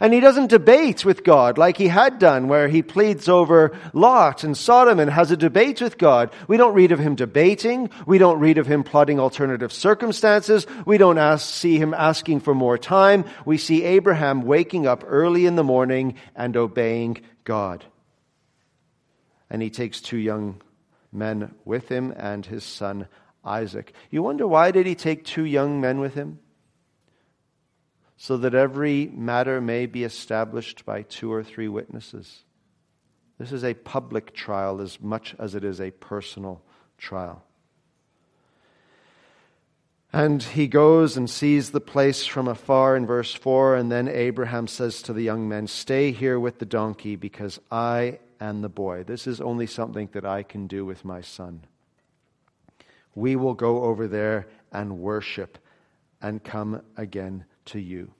And 0.00 0.12
he 0.12 0.20
doesn't 0.20 0.50
debate 0.50 1.02
with 1.02 1.24
God 1.24 1.56
like 1.56 1.78
he 1.78 1.88
had 1.88 2.18
done, 2.18 2.46
where 2.46 2.68
he 2.68 2.82
pleads 2.82 3.26
over 3.26 3.74
Lot 3.94 4.44
and 4.44 4.54
Sodom 4.54 5.00
and 5.00 5.10
has 5.10 5.30
a 5.30 5.36
debate 5.36 5.80
with 5.80 5.96
God. 5.96 6.30
We 6.46 6.58
don't 6.58 6.74
read 6.74 6.92
of 6.92 6.98
him 6.98 7.14
debating. 7.14 7.88
We 8.04 8.18
don't 8.18 8.38
read 8.38 8.58
of 8.58 8.66
him 8.66 8.84
plotting 8.84 9.18
alternative 9.18 9.72
circumstances. 9.72 10.66
We 10.84 10.98
don't 10.98 11.16
ask, 11.16 11.48
see 11.48 11.78
him 11.78 11.94
asking 11.94 12.40
for 12.40 12.54
more 12.54 12.76
time. 12.76 13.24
We 13.46 13.56
see 13.56 13.82
Abraham 13.82 14.42
waking 14.42 14.86
up 14.86 15.04
early 15.06 15.46
in 15.46 15.56
the 15.56 15.64
morning 15.64 16.16
and 16.36 16.54
obeying 16.54 17.22
God. 17.44 17.82
And 19.48 19.62
he 19.62 19.70
takes 19.70 20.02
two 20.02 20.18
young 20.18 20.60
men 21.12 21.54
with 21.64 21.88
him 21.88 22.12
and 22.16 22.46
his 22.46 22.64
son 22.64 23.06
Isaac. 23.44 23.92
You 24.10 24.22
wonder 24.22 24.46
why 24.46 24.70
did 24.70 24.86
he 24.86 24.94
take 24.94 25.24
two 25.24 25.44
young 25.44 25.80
men 25.80 26.00
with 26.00 26.14
him? 26.14 26.38
So 28.16 28.36
that 28.36 28.54
every 28.54 29.06
matter 29.06 29.60
may 29.60 29.86
be 29.86 30.04
established 30.04 30.84
by 30.84 31.02
two 31.02 31.32
or 31.32 31.42
three 31.42 31.68
witnesses. 31.68 32.44
This 33.38 33.52
is 33.52 33.64
a 33.64 33.74
public 33.74 34.32
trial 34.32 34.80
as 34.80 35.00
much 35.00 35.34
as 35.38 35.56
it 35.56 35.64
is 35.64 35.80
a 35.80 35.90
personal 35.90 36.62
trial. 36.98 37.42
And 40.12 40.42
he 40.42 40.68
goes 40.68 41.16
and 41.16 41.28
sees 41.28 41.70
the 41.70 41.80
place 41.80 42.26
from 42.26 42.46
afar 42.46 42.96
in 42.96 43.06
verse 43.06 43.34
4. 43.34 43.76
And 43.76 43.90
then 43.90 44.08
Abraham 44.08 44.66
says 44.66 45.00
to 45.02 45.12
the 45.12 45.22
young 45.22 45.48
men, 45.48 45.66
Stay 45.66 46.12
here 46.12 46.38
with 46.38 46.58
the 46.58 46.66
donkey 46.66 47.16
because 47.16 47.58
I 47.70 48.18
and 48.42 48.64
the 48.64 48.68
boy. 48.68 49.04
This 49.04 49.28
is 49.28 49.40
only 49.40 49.68
something 49.68 50.08
that 50.14 50.24
I 50.24 50.42
can 50.42 50.66
do 50.66 50.84
with 50.84 51.04
my 51.04 51.20
son. 51.20 51.62
We 53.14 53.36
will 53.36 53.54
go 53.54 53.84
over 53.84 54.08
there 54.08 54.48
and 54.72 54.98
worship 54.98 55.58
and 56.20 56.42
come 56.42 56.82
again 56.96 57.44
to 57.66 57.78
you. 57.78 58.10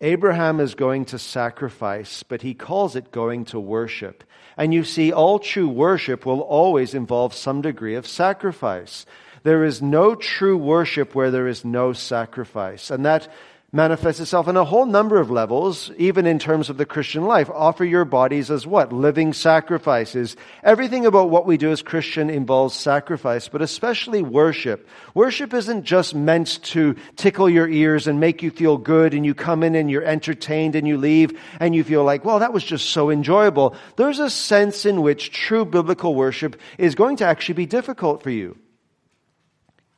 Abraham 0.00 0.58
is 0.58 0.74
going 0.74 1.04
to 1.06 1.18
sacrifice, 1.18 2.24
but 2.24 2.42
he 2.42 2.54
calls 2.54 2.96
it 2.96 3.12
going 3.12 3.44
to 3.46 3.60
worship. 3.60 4.24
And 4.56 4.74
you 4.74 4.82
see, 4.82 5.12
all 5.12 5.38
true 5.38 5.68
worship 5.68 6.26
will 6.26 6.40
always 6.40 6.92
involve 6.92 7.34
some 7.34 7.62
degree 7.62 7.94
of 7.94 8.06
sacrifice. 8.06 9.06
There 9.44 9.64
is 9.64 9.80
no 9.80 10.16
true 10.16 10.56
worship 10.56 11.14
where 11.14 11.30
there 11.30 11.46
is 11.46 11.64
no 11.64 11.92
sacrifice. 11.92 12.90
And 12.90 13.06
that 13.06 13.28
manifests 13.70 14.18
itself 14.18 14.48
in 14.48 14.56
a 14.56 14.64
whole 14.64 14.86
number 14.86 15.20
of 15.20 15.30
levels, 15.30 15.90
even 15.98 16.24
in 16.24 16.38
terms 16.38 16.70
of 16.70 16.78
the 16.78 16.86
Christian 16.86 17.24
life. 17.24 17.50
Offer 17.50 17.84
your 17.84 18.06
bodies 18.06 18.50
as 18.50 18.66
what? 18.66 18.94
Living 18.94 19.34
sacrifices. 19.34 20.36
Everything 20.64 21.04
about 21.04 21.28
what 21.28 21.44
we 21.44 21.58
do 21.58 21.70
as 21.70 21.82
Christian 21.82 22.30
involves 22.30 22.74
sacrifice, 22.74 23.48
but 23.48 23.60
especially 23.60 24.22
worship. 24.22 24.88
Worship 25.12 25.52
isn't 25.52 25.84
just 25.84 26.14
meant 26.14 26.62
to 26.64 26.96
tickle 27.16 27.50
your 27.50 27.68
ears 27.68 28.06
and 28.06 28.18
make 28.18 28.42
you 28.42 28.50
feel 28.50 28.78
good 28.78 29.12
and 29.12 29.26
you 29.26 29.34
come 29.34 29.62
in 29.62 29.74
and 29.74 29.90
you're 29.90 30.02
entertained 30.02 30.74
and 30.74 30.88
you 30.88 30.96
leave 30.96 31.38
and 31.60 31.74
you 31.74 31.84
feel 31.84 32.04
like, 32.04 32.24
well, 32.24 32.38
that 32.38 32.54
was 32.54 32.64
just 32.64 32.88
so 32.88 33.10
enjoyable. 33.10 33.76
There's 33.96 34.18
a 34.18 34.30
sense 34.30 34.86
in 34.86 35.02
which 35.02 35.30
true 35.30 35.66
biblical 35.66 36.14
worship 36.14 36.58
is 36.78 36.94
going 36.94 37.16
to 37.16 37.26
actually 37.26 37.56
be 37.56 37.66
difficult 37.66 38.22
for 38.22 38.30
you. 38.30 38.56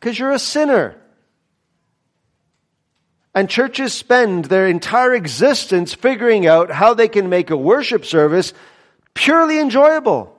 Because 0.01 0.19
you're 0.19 0.33
a 0.33 0.41
sinner. 0.41 1.00
And 3.35 3.49
churches 3.49 3.93
spend 3.93 4.47
their 4.47 4.67
entire 4.67 5.15
existence 5.15 5.95
figuring 5.95 6.47
out 6.47 6.71
how 6.71 6.95
they 6.95 7.09
can 7.09 7.29
make 7.29 7.51
a 7.51 7.57
worship 7.57 8.05
service 8.05 8.53
purely 9.15 9.61
enjoyable. 9.61 10.37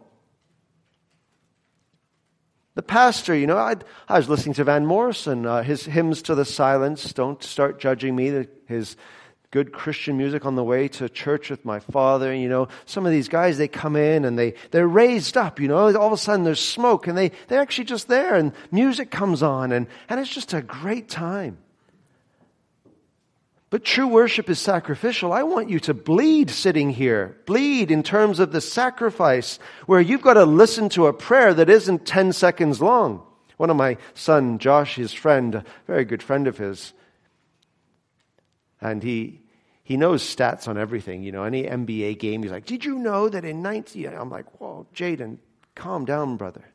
The 2.75 2.81
pastor, 2.81 3.35
you 3.35 3.47
know, 3.47 3.57
i 3.57 3.75
i 4.07 4.17
was 4.17 4.29
listening 4.29 4.55
to 4.55 4.63
Van 4.63 4.85
Morrison, 4.85 5.45
uh, 5.45 5.61
his 5.61 5.85
hymns 5.85 6.21
to 6.23 6.35
the 6.35 6.45
silence. 6.45 7.13
Don't 7.13 7.41
start 7.43 7.79
judging 7.79 8.15
me. 8.15 8.45
His 8.67 8.95
good 9.51 9.73
Christian 9.73 10.17
music 10.17 10.45
on 10.45 10.55
the 10.55 10.63
way 10.63 10.87
to 10.87 11.09
church 11.09 11.49
with 11.49 11.65
my 11.65 11.79
father. 11.79 12.33
You 12.33 12.47
know, 12.47 12.69
some 12.85 13.05
of 13.05 13.11
these 13.11 13.27
guys, 13.27 13.57
they 13.57 13.67
come 13.67 13.97
in 13.97 14.23
and 14.23 14.39
they, 14.39 14.53
they're 14.71 14.87
raised 14.87 15.35
up, 15.35 15.59
you 15.59 15.67
know, 15.67 15.77
all 15.77 16.07
of 16.07 16.13
a 16.13 16.17
sudden 16.17 16.45
there's 16.45 16.65
smoke 16.65 17.07
and 17.07 17.17
they, 17.17 17.31
they're 17.47 17.61
actually 17.61 17.85
just 17.85 18.07
there 18.07 18.35
and 18.35 18.53
music 18.71 19.11
comes 19.11 19.43
on 19.43 19.73
and, 19.73 19.87
and 20.07 20.19
it's 20.21 20.33
just 20.33 20.53
a 20.53 20.61
great 20.61 21.09
time. 21.09 21.57
But 23.71 23.85
true 23.85 24.07
worship 24.07 24.49
is 24.49 24.59
sacrificial. 24.59 25.31
I 25.31 25.43
want 25.43 25.69
you 25.69 25.79
to 25.79 25.93
bleed 25.93 26.49
sitting 26.49 26.89
here. 26.89 27.37
Bleed 27.45 27.89
in 27.89 28.03
terms 28.03 28.41
of 28.41 28.51
the 28.51 28.59
sacrifice 28.59 29.59
where 29.85 30.01
you've 30.01 30.21
got 30.21 30.33
to 30.33 30.43
listen 30.43 30.89
to 30.89 31.07
a 31.07 31.13
prayer 31.13 31.53
that 31.53 31.69
isn't 31.69 32.05
10 32.05 32.33
seconds 32.33 32.81
long. 32.81 33.23
One 33.55 33.69
of 33.69 33.77
my 33.77 33.97
son, 34.13 34.59
Josh, 34.59 34.95
his 34.95 35.13
friend, 35.13 35.55
a 35.55 35.65
very 35.87 36.03
good 36.03 36.21
friend 36.21 36.47
of 36.47 36.57
his, 36.57 36.91
and 38.81 39.01
he, 39.01 39.39
he 39.83 39.95
knows 39.95 40.21
stats 40.21 40.67
on 40.67 40.77
everything. 40.77 41.23
You 41.23 41.31
know, 41.31 41.43
any 41.43 41.63
NBA 41.63 42.19
game, 42.19 42.43
he's 42.43 42.51
like, 42.51 42.65
Did 42.65 42.83
you 42.83 42.99
know 42.99 43.29
that 43.29 43.45
in 43.45 43.61
19. 43.61 44.07
I'm 44.07 44.29
like, 44.29 44.59
Whoa, 44.59 44.85
Jaden, 44.93 45.37
calm 45.75 46.03
down, 46.03 46.35
brother. 46.35 46.65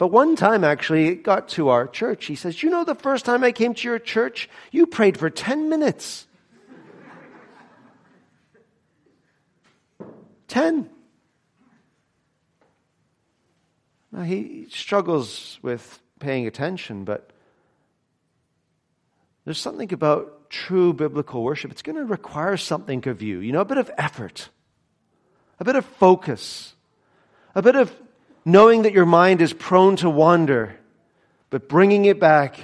But 0.00 0.06
one 0.06 0.34
time, 0.34 0.64
actually, 0.64 1.08
it 1.08 1.22
got 1.24 1.50
to 1.50 1.68
our 1.68 1.86
church. 1.86 2.24
He 2.24 2.34
says, 2.34 2.62
You 2.62 2.70
know, 2.70 2.84
the 2.84 2.94
first 2.94 3.26
time 3.26 3.44
I 3.44 3.52
came 3.52 3.74
to 3.74 3.86
your 3.86 3.98
church, 3.98 4.48
you 4.70 4.86
prayed 4.86 5.18
for 5.18 5.28
10 5.28 5.68
minutes. 5.68 6.26
10. 10.48 10.88
Now, 14.10 14.22
he 14.22 14.68
struggles 14.70 15.58
with 15.60 16.00
paying 16.18 16.46
attention, 16.46 17.04
but 17.04 17.30
there's 19.44 19.58
something 19.58 19.92
about 19.92 20.48
true 20.48 20.94
biblical 20.94 21.42
worship. 21.42 21.70
It's 21.70 21.82
going 21.82 21.96
to 21.96 22.06
require 22.06 22.56
something 22.56 23.06
of 23.06 23.20
you, 23.20 23.40
you 23.40 23.52
know, 23.52 23.60
a 23.60 23.66
bit 23.66 23.76
of 23.76 23.90
effort, 23.98 24.48
a 25.58 25.64
bit 25.64 25.76
of 25.76 25.84
focus, 25.84 26.74
a 27.54 27.60
bit 27.60 27.76
of 27.76 27.94
knowing 28.44 28.82
that 28.82 28.92
your 28.92 29.06
mind 29.06 29.40
is 29.40 29.52
prone 29.52 29.96
to 29.96 30.10
wander, 30.10 30.76
but 31.50 31.68
bringing 31.68 32.04
it 32.04 32.20
back 32.20 32.58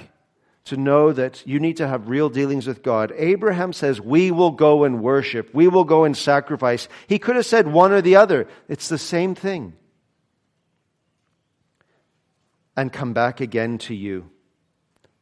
to 0.65 0.77
know 0.77 1.13
that 1.13 1.47
you 1.47 1.59
need 1.59 1.77
to 1.77 1.87
have 1.87 2.09
real 2.09 2.29
dealings 2.29 2.67
with 2.67 2.83
God. 2.83 3.13
Abraham 3.15 3.71
says, 3.71 4.01
We 4.01 4.31
will 4.31 4.51
go 4.51 4.83
and 4.83 5.01
worship. 5.01 5.53
We 5.53 5.67
will 5.69 5.85
go 5.85 6.03
and 6.03 6.15
sacrifice. 6.15 6.89
He 7.07 7.19
could 7.19 7.37
have 7.37 7.45
said 7.45 7.67
one 7.67 7.93
or 7.93 8.01
the 8.01 8.17
other. 8.17 8.47
It's 8.67 8.89
the 8.89 8.97
same 8.97 9.33
thing. 9.33 9.73
And 12.75 12.91
come 12.91 13.13
back 13.13 13.39
again 13.39 13.77
to 13.79 13.95
you. 13.95 14.29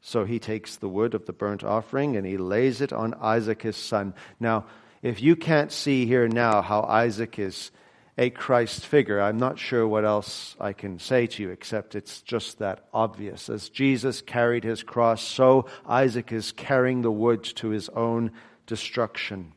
So 0.01 0.25
he 0.25 0.39
takes 0.39 0.75
the 0.75 0.89
wood 0.89 1.13
of 1.13 1.25
the 1.25 1.33
burnt 1.33 1.63
offering 1.63 2.15
and 2.15 2.25
he 2.25 2.37
lays 2.37 2.81
it 2.81 2.91
on 2.91 3.13
Isaac 3.15 3.61
his 3.61 3.77
son. 3.77 4.13
Now, 4.39 4.65
if 5.01 5.21
you 5.21 5.35
can't 5.35 5.71
see 5.71 6.05
here 6.05 6.27
now 6.27 6.61
how 6.61 6.81
Isaac 6.81 7.37
is 7.37 7.71
a 8.17 8.29
Christ 8.29 8.85
figure. 8.85 9.19
I'm 9.19 9.37
not 9.37 9.59
sure 9.59 9.87
what 9.87 10.05
else 10.05 10.55
I 10.59 10.73
can 10.73 10.99
say 10.99 11.27
to 11.27 11.43
you 11.43 11.49
except 11.49 11.95
it's 11.95 12.21
just 12.21 12.59
that 12.59 12.85
obvious. 12.93 13.49
As 13.49 13.69
Jesus 13.69 14.21
carried 14.21 14.63
his 14.63 14.83
cross, 14.83 15.21
so 15.21 15.65
Isaac 15.85 16.31
is 16.31 16.51
carrying 16.53 17.01
the 17.01 17.11
wood 17.11 17.43
to 17.55 17.69
his 17.69 17.89
own 17.89 18.31
destruction. 18.67 19.51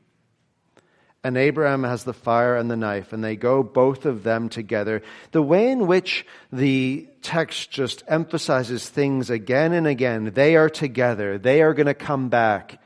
And 1.25 1.37
Abraham 1.37 1.83
has 1.83 2.05
the 2.05 2.13
fire 2.15 2.57
and 2.57 2.71
the 2.71 2.77
knife, 2.77 3.13
and 3.13 3.23
they 3.23 3.35
go 3.37 3.63
both 3.63 4.07
of 4.07 4.23
them 4.23 4.49
together. 4.49 5.03
The 5.33 5.43
way 5.43 5.71
in 5.71 5.87
which 5.87 6.25
the 6.53 7.09
text 7.23 7.71
just 7.71 8.05
emphasizes 8.07 8.89
things 8.89 9.29
again 9.29 9.73
and 9.73 9.87
again, 9.87 10.33
they 10.35 10.55
are 10.57 10.71
together, 10.71 11.37
they 11.37 11.63
are 11.63 11.75
going 11.75 11.87
to 11.87 11.95
come 11.95 12.29
back. 12.29 12.81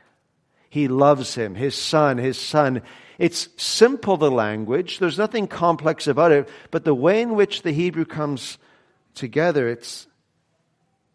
He 0.69 0.87
loves 0.87 1.35
him, 1.35 1.53
his 1.53 1.75
son, 1.75 2.17
his 2.17 2.39
son. 2.39 2.81
It's 3.19 3.49
simple, 3.57 4.17
the 4.17 4.31
language. 4.31 4.99
There's 4.99 5.17
nothing 5.17 5.47
complex 5.47 6.07
about 6.07 6.31
it. 6.31 6.49
But 6.71 6.83
the 6.83 6.95
way 6.95 7.21
in 7.21 7.35
which 7.35 7.61
the 7.61 7.71
Hebrew 7.71 8.05
comes 8.05 8.57
together, 9.13 9.67
it's, 9.69 10.07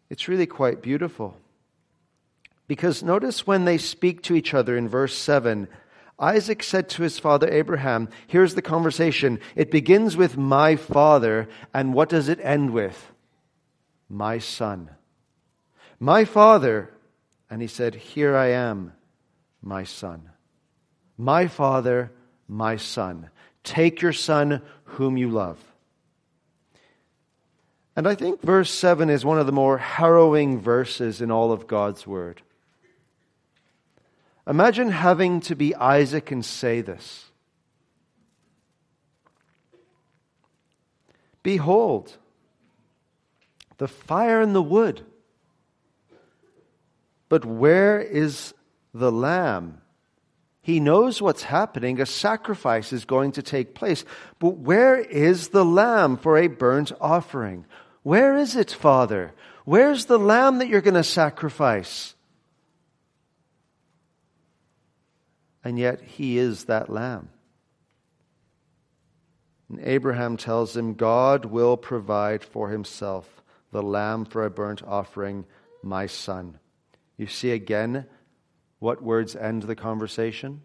it's 0.09 0.27
really 0.27 0.47
quite 0.47 0.81
beautiful. 0.81 1.35
Because 2.67 3.03
notice 3.03 3.47
when 3.47 3.65
they 3.65 3.77
speak 3.77 4.21
to 4.23 4.35
each 4.35 4.53
other 4.53 4.77
in 4.77 4.87
verse 4.87 5.15
7, 5.15 5.67
Isaac 6.19 6.61
said 6.61 6.89
to 6.89 7.03
his 7.03 7.17
father 7.17 7.49
Abraham, 7.49 8.09
here's 8.27 8.53
the 8.53 8.61
conversation. 8.61 9.39
It 9.55 9.71
begins 9.71 10.17
with 10.17 10.37
my 10.37 10.75
father, 10.75 11.47
and 11.73 11.93
what 11.93 12.09
does 12.09 12.29
it 12.29 12.39
end 12.41 12.71
with? 12.71 13.11
My 14.09 14.37
son. 14.37 14.89
My 15.99 16.25
father. 16.25 16.91
And 17.49 17.61
he 17.61 17.67
said, 17.67 17.95
Here 17.95 18.35
I 18.35 18.47
am, 18.47 18.93
my 19.61 19.83
son. 19.83 20.29
My 21.19 21.47
Father, 21.47 22.13
my 22.47 22.77
Son. 22.77 23.29
Take 23.65 24.01
your 24.01 24.13
Son, 24.13 24.61
whom 24.85 25.17
you 25.17 25.29
love. 25.29 25.59
And 27.93 28.07
I 28.07 28.15
think 28.15 28.41
verse 28.41 28.71
7 28.71 29.09
is 29.09 29.25
one 29.25 29.37
of 29.37 29.45
the 29.45 29.51
more 29.51 29.77
harrowing 29.77 30.61
verses 30.61 31.19
in 31.19 31.29
all 31.29 31.51
of 31.51 31.67
God's 31.67 32.07
Word. 32.07 32.41
Imagine 34.47 34.91
having 34.91 35.41
to 35.41 35.55
be 35.57 35.75
Isaac 35.75 36.31
and 36.31 36.43
say 36.43 36.79
this 36.79 37.29
Behold, 41.43 42.15
the 43.77 43.89
fire 43.89 44.41
and 44.41 44.55
the 44.55 44.61
wood. 44.61 45.05
But 47.27 47.43
where 47.43 47.99
is 47.99 48.53
the 48.93 49.11
lamb 49.11 49.81
he 50.61 50.79
knows 50.79 51.21
what's 51.21 51.43
happening. 51.43 52.01
A 52.01 52.05
sacrifice 52.05 52.91
is 52.91 53.05
going 53.05 53.33
to 53.33 53.41
take 53.41 53.73
place. 53.73 54.03
But 54.39 54.57
where 54.57 54.99
is 54.99 55.49
the 55.49 55.65
lamb 55.65 56.17
for 56.17 56.37
a 56.37 56.47
burnt 56.47 56.91
offering? 56.99 57.65
Where 58.03 58.35
is 58.35 58.55
it, 58.55 58.71
Father? 58.71 59.33
Where's 59.65 60.05
the 60.05 60.19
lamb 60.19 60.57
that 60.59 60.67
you're 60.67 60.81
going 60.81 60.93
to 60.95 61.03
sacrifice? 61.03 62.15
And 65.63 65.77
yet, 65.77 66.01
he 66.01 66.37
is 66.37 66.65
that 66.65 66.89
lamb. 66.89 67.29
And 69.69 69.79
Abraham 69.81 70.37
tells 70.37 70.75
him, 70.75 70.95
God 70.95 71.45
will 71.45 71.77
provide 71.77 72.43
for 72.43 72.69
himself 72.69 73.43
the 73.71 73.83
lamb 73.83 74.25
for 74.25 74.45
a 74.45 74.49
burnt 74.49 74.81
offering, 74.83 75.45
my 75.83 76.07
son. 76.07 76.57
You 77.17 77.27
see 77.27 77.51
again 77.51 78.07
what 78.79 79.03
words 79.03 79.35
end 79.35 79.63
the 79.63 79.75
conversation? 79.75 80.61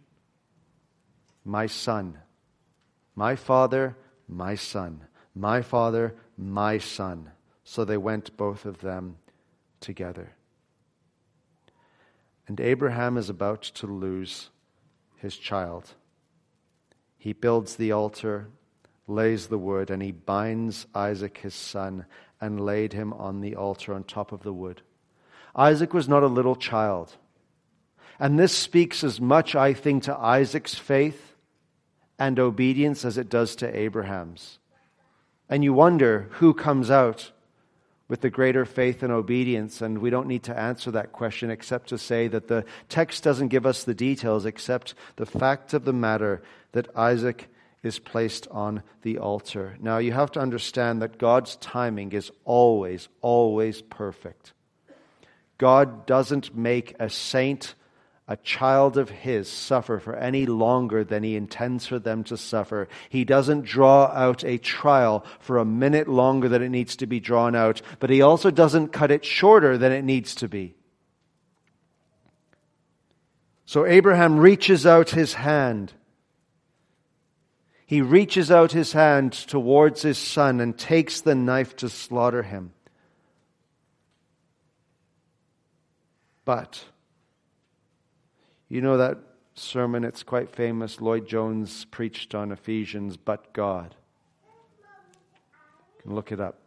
My 1.44 1.66
son. 1.66 2.18
My 3.14 3.36
father, 3.36 3.96
my 4.28 4.54
son. 4.54 5.04
My 5.34 5.62
father, 5.62 6.14
my 6.36 6.78
son. 6.78 7.30
So 7.64 7.84
they 7.84 7.96
went, 7.96 8.36
both 8.36 8.64
of 8.64 8.80
them, 8.80 9.16
together. 9.80 10.32
And 12.46 12.60
Abraham 12.60 13.16
is 13.16 13.30
about 13.30 13.62
to 13.62 13.86
lose 13.86 14.50
his 15.16 15.36
child. 15.36 15.94
He 17.16 17.32
builds 17.32 17.76
the 17.76 17.92
altar, 17.92 18.48
lays 19.06 19.46
the 19.46 19.58
wood, 19.58 19.90
and 19.90 20.02
he 20.02 20.12
binds 20.12 20.86
Isaac, 20.94 21.38
his 21.38 21.54
son, 21.54 22.04
and 22.40 22.60
laid 22.60 22.92
him 22.92 23.12
on 23.14 23.40
the 23.40 23.56
altar 23.56 23.94
on 23.94 24.04
top 24.04 24.30
of 24.30 24.42
the 24.42 24.52
wood. 24.52 24.82
Isaac 25.56 25.94
was 25.94 26.08
not 26.08 26.22
a 26.22 26.28
little 26.28 26.56
child. 26.56 27.16
And 28.18 28.38
this 28.38 28.52
speaks 28.52 29.02
as 29.02 29.20
much, 29.20 29.54
I 29.54 29.74
think, 29.74 30.04
to 30.04 30.16
Isaac's 30.16 30.74
faith 30.74 31.34
and 32.18 32.38
obedience 32.38 33.04
as 33.04 33.18
it 33.18 33.28
does 33.28 33.56
to 33.56 33.76
Abraham's. 33.76 34.58
And 35.48 35.64
you 35.64 35.72
wonder 35.72 36.28
who 36.32 36.54
comes 36.54 36.90
out 36.90 37.32
with 38.08 38.20
the 38.20 38.30
greater 38.30 38.64
faith 38.64 39.02
and 39.02 39.12
obedience. 39.12 39.80
And 39.80 39.98
we 39.98 40.10
don't 40.10 40.28
need 40.28 40.44
to 40.44 40.58
answer 40.58 40.90
that 40.92 41.12
question 41.12 41.50
except 41.50 41.88
to 41.88 41.98
say 41.98 42.28
that 42.28 42.48
the 42.48 42.64
text 42.88 43.24
doesn't 43.24 43.48
give 43.48 43.66
us 43.66 43.84
the 43.84 43.94
details 43.94 44.46
except 44.46 44.94
the 45.16 45.26
fact 45.26 45.74
of 45.74 45.84
the 45.84 45.92
matter 45.92 46.42
that 46.72 46.94
Isaac 46.96 47.48
is 47.82 47.98
placed 47.98 48.48
on 48.48 48.82
the 49.02 49.18
altar. 49.18 49.76
Now, 49.80 49.98
you 49.98 50.12
have 50.12 50.32
to 50.32 50.40
understand 50.40 51.02
that 51.02 51.18
God's 51.18 51.56
timing 51.56 52.12
is 52.12 52.30
always, 52.44 53.08
always 53.20 53.82
perfect. 53.82 54.52
God 55.58 56.06
doesn't 56.06 56.56
make 56.56 56.94
a 56.98 57.10
saint 57.10 57.74
a 58.26 58.36
child 58.38 58.96
of 58.96 59.10
his 59.10 59.50
suffer 59.50 59.98
for 59.98 60.16
any 60.16 60.46
longer 60.46 61.04
than 61.04 61.22
he 61.22 61.36
intends 61.36 61.86
for 61.86 61.98
them 61.98 62.24
to 62.24 62.36
suffer. 62.38 62.88
He 63.10 63.24
doesn't 63.24 63.66
draw 63.66 64.06
out 64.06 64.42
a 64.44 64.56
trial 64.56 65.26
for 65.40 65.58
a 65.58 65.64
minute 65.64 66.08
longer 66.08 66.48
than 66.48 66.62
it 66.62 66.70
needs 66.70 66.96
to 66.96 67.06
be 67.06 67.20
drawn 67.20 67.54
out, 67.54 67.82
but 68.00 68.08
he 68.08 68.22
also 68.22 68.50
doesn't 68.50 68.88
cut 68.88 69.10
it 69.10 69.24
shorter 69.26 69.76
than 69.76 69.92
it 69.92 70.04
needs 70.04 70.34
to 70.36 70.48
be. 70.48 70.74
So 73.66 73.84
Abraham 73.84 74.38
reaches 74.38 74.86
out 74.86 75.10
his 75.10 75.34
hand. 75.34 75.92
He 77.86 78.00
reaches 78.00 78.50
out 78.50 78.72
his 78.72 78.92
hand 78.92 79.32
towards 79.32 80.00
his 80.00 80.16
son 80.16 80.60
and 80.60 80.78
takes 80.78 81.20
the 81.20 81.34
knife 81.34 81.76
to 81.76 81.90
slaughter 81.90 82.42
him. 82.42 82.72
But 86.46 86.84
you 88.74 88.80
know 88.80 88.96
that 88.96 89.18
sermon, 89.54 90.02
it's 90.02 90.24
quite 90.24 90.50
famous. 90.50 91.00
Lloyd 91.00 91.28
Jones 91.28 91.84
preached 91.92 92.34
on 92.34 92.50
Ephesians, 92.50 93.16
but 93.16 93.52
God. 93.52 93.94
You 95.96 96.02
can 96.02 96.14
look 96.16 96.32
it 96.32 96.40
up. 96.40 96.58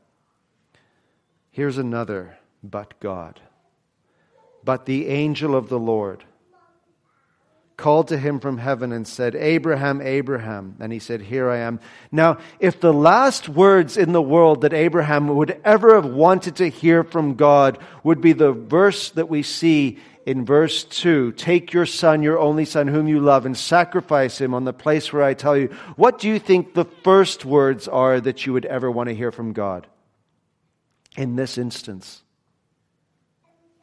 Here's 1.52 1.78
another, 1.78 2.38
but 2.63 2.98
God. 3.02 3.41
But 4.63 4.86
the 4.86 5.08
angel 5.08 5.54
of 5.54 5.67
the 5.67 5.80
Lord 5.80 6.24
called 7.76 8.08
to 8.08 8.17
him 8.17 8.39
from 8.39 8.58
heaven 8.58 8.93
and 8.93 9.06
said, 9.06 9.36
Abraham, 9.36 10.02
Abraham. 10.02 10.78
And 10.80 10.93
he 10.93 11.00
said, 11.00 11.22
Here 11.22 11.50
I 11.50 11.58
am. 11.58 11.82
Now, 12.10 12.38
if 12.62 12.80
the 12.80 12.93
last 12.93 13.50
words 13.50 13.98
in 13.98 14.13
the 14.13 14.22
world 14.22 14.62
that 14.62 14.74
Abraham 14.74 15.28
would 15.36 15.60
ever 15.65 15.96
have 15.96 16.10
wanted 16.10 16.56
to 16.56 16.70
hear 16.70 17.04
from 17.04 17.36
God 17.36 17.78
would 18.02 18.22
be 18.22 18.32
the 18.32 18.54
verse 18.54 19.12
that 19.12 19.28
we 19.28 19.43
see 19.43 20.00
in 20.27 20.43
verse 20.43 20.83
2 20.83 21.31
Take 21.31 21.71
your 21.71 21.85
son, 21.85 22.21
your 22.21 22.37
only 22.37 22.65
son, 22.65 22.89
whom 22.89 23.07
you 23.07 23.21
love, 23.21 23.45
and 23.45 23.57
sacrifice 23.57 24.39
him 24.39 24.53
on 24.53 24.65
the 24.65 24.73
place 24.73 25.11
where 25.11 25.23
I 25.23 25.33
tell 25.33 25.57
you. 25.57 25.69
What 25.95 26.19
do 26.19 26.27
you 26.27 26.37
think 26.37 26.73
the 26.73 26.85
first 27.03 27.45
words 27.45 27.87
are 27.87 28.19
that 28.19 28.45
you 28.45 28.51
would 28.51 28.65
ever 28.65 28.91
want 28.91 29.07
to 29.07 29.15
hear 29.15 29.31
from 29.31 29.53
God? 29.53 29.87
In 31.15 31.37
this 31.37 31.57
instance, 31.57 32.21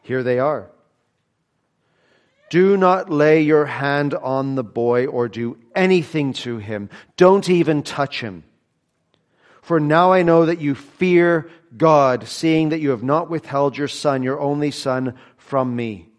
here 0.03 0.23
they 0.23 0.39
are. 0.39 0.71
Do 2.51 2.77
not 2.77 3.11
lay 3.11 3.41
your 3.41 3.65
hand 3.65 4.13
on 4.13 4.55
the 4.55 4.63
boy 4.63 5.07
or 5.07 5.29
do 5.29 5.57
anything 5.75 6.35
to 6.35 6.59
him. 6.59 6.91
Don't 7.17 7.49
even 7.49 7.83
touch 7.83 8.21
him. 8.21 8.45
For 9.63 9.81
now 9.81 10.13
I 10.13 10.23
know 10.23 10.45
that 10.45 10.61
you 10.61 10.75
fear 10.75 11.51
God, 11.75 12.29
seeing 12.29 12.69
that 12.69 12.81
you 12.81 12.91
have 12.91 13.03
not 13.03 13.31
withheld 13.31 13.79
your 13.79 13.89
son, 13.89 14.23
your 14.23 14.39
only 14.39 14.71
son, 14.71 15.15
from 15.39 15.75
me. 15.75 16.11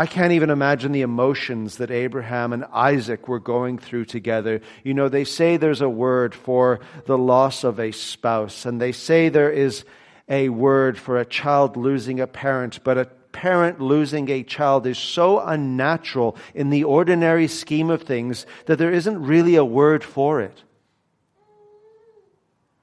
I 0.00 0.06
can't 0.06 0.32
even 0.32 0.48
imagine 0.48 0.92
the 0.92 1.02
emotions 1.02 1.76
that 1.76 1.90
Abraham 1.90 2.54
and 2.54 2.64
Isaac 2.72 3.28
were 3.28 3.38
going 3.38 3.76
through 3.76 4.06
together. 4.06 4.62
You 4.82 4.94
know, 4.94 5.10
they 5.10 5.24
say 5.24 5.58
there's 5.58 5.82
a 5.82 5.90
word 5.90 6.34
for 6.34 6.80
the 7.04 7.18
loss 7.18 7.64
of 7.64 7.78
a 7.78 7.92
spouse, 7.92 8.64
and 8.64 8.80
they 8.80 8.92
say 8.92 9.28
there 9.28 9.50
is 9.50 9.84
a 10.26 10.48
word 10.48 10.96
for 10.96 11.18
a 11.18 11.26
child 11.26 11.76
losing 11.76 12.18
a 12.18 12.26
parent, 12.26 12.82
but 12.82 12.96
a 12.96 13.04
parent 13.32 13.78
losing 13.78 14.30
a 14.30 14.42
child 14.42 14.86
is 14.86 14.96
so 14.96 15.38
unnatural 15.38 16.34
in 16.54 16.70
the 16.70 16.84
ordinary 16.84 17.46
scheme 17.46 17.90
of 17.90 18.00
things 18.00 18.46
that 18.64 18.78
there 18.78 18.94
isn't 18.94 19.22
really 19.22 19.56
a 19.56 19.64
word 19.66 20.02
for 20.02 20.40
it. 20.40 20.62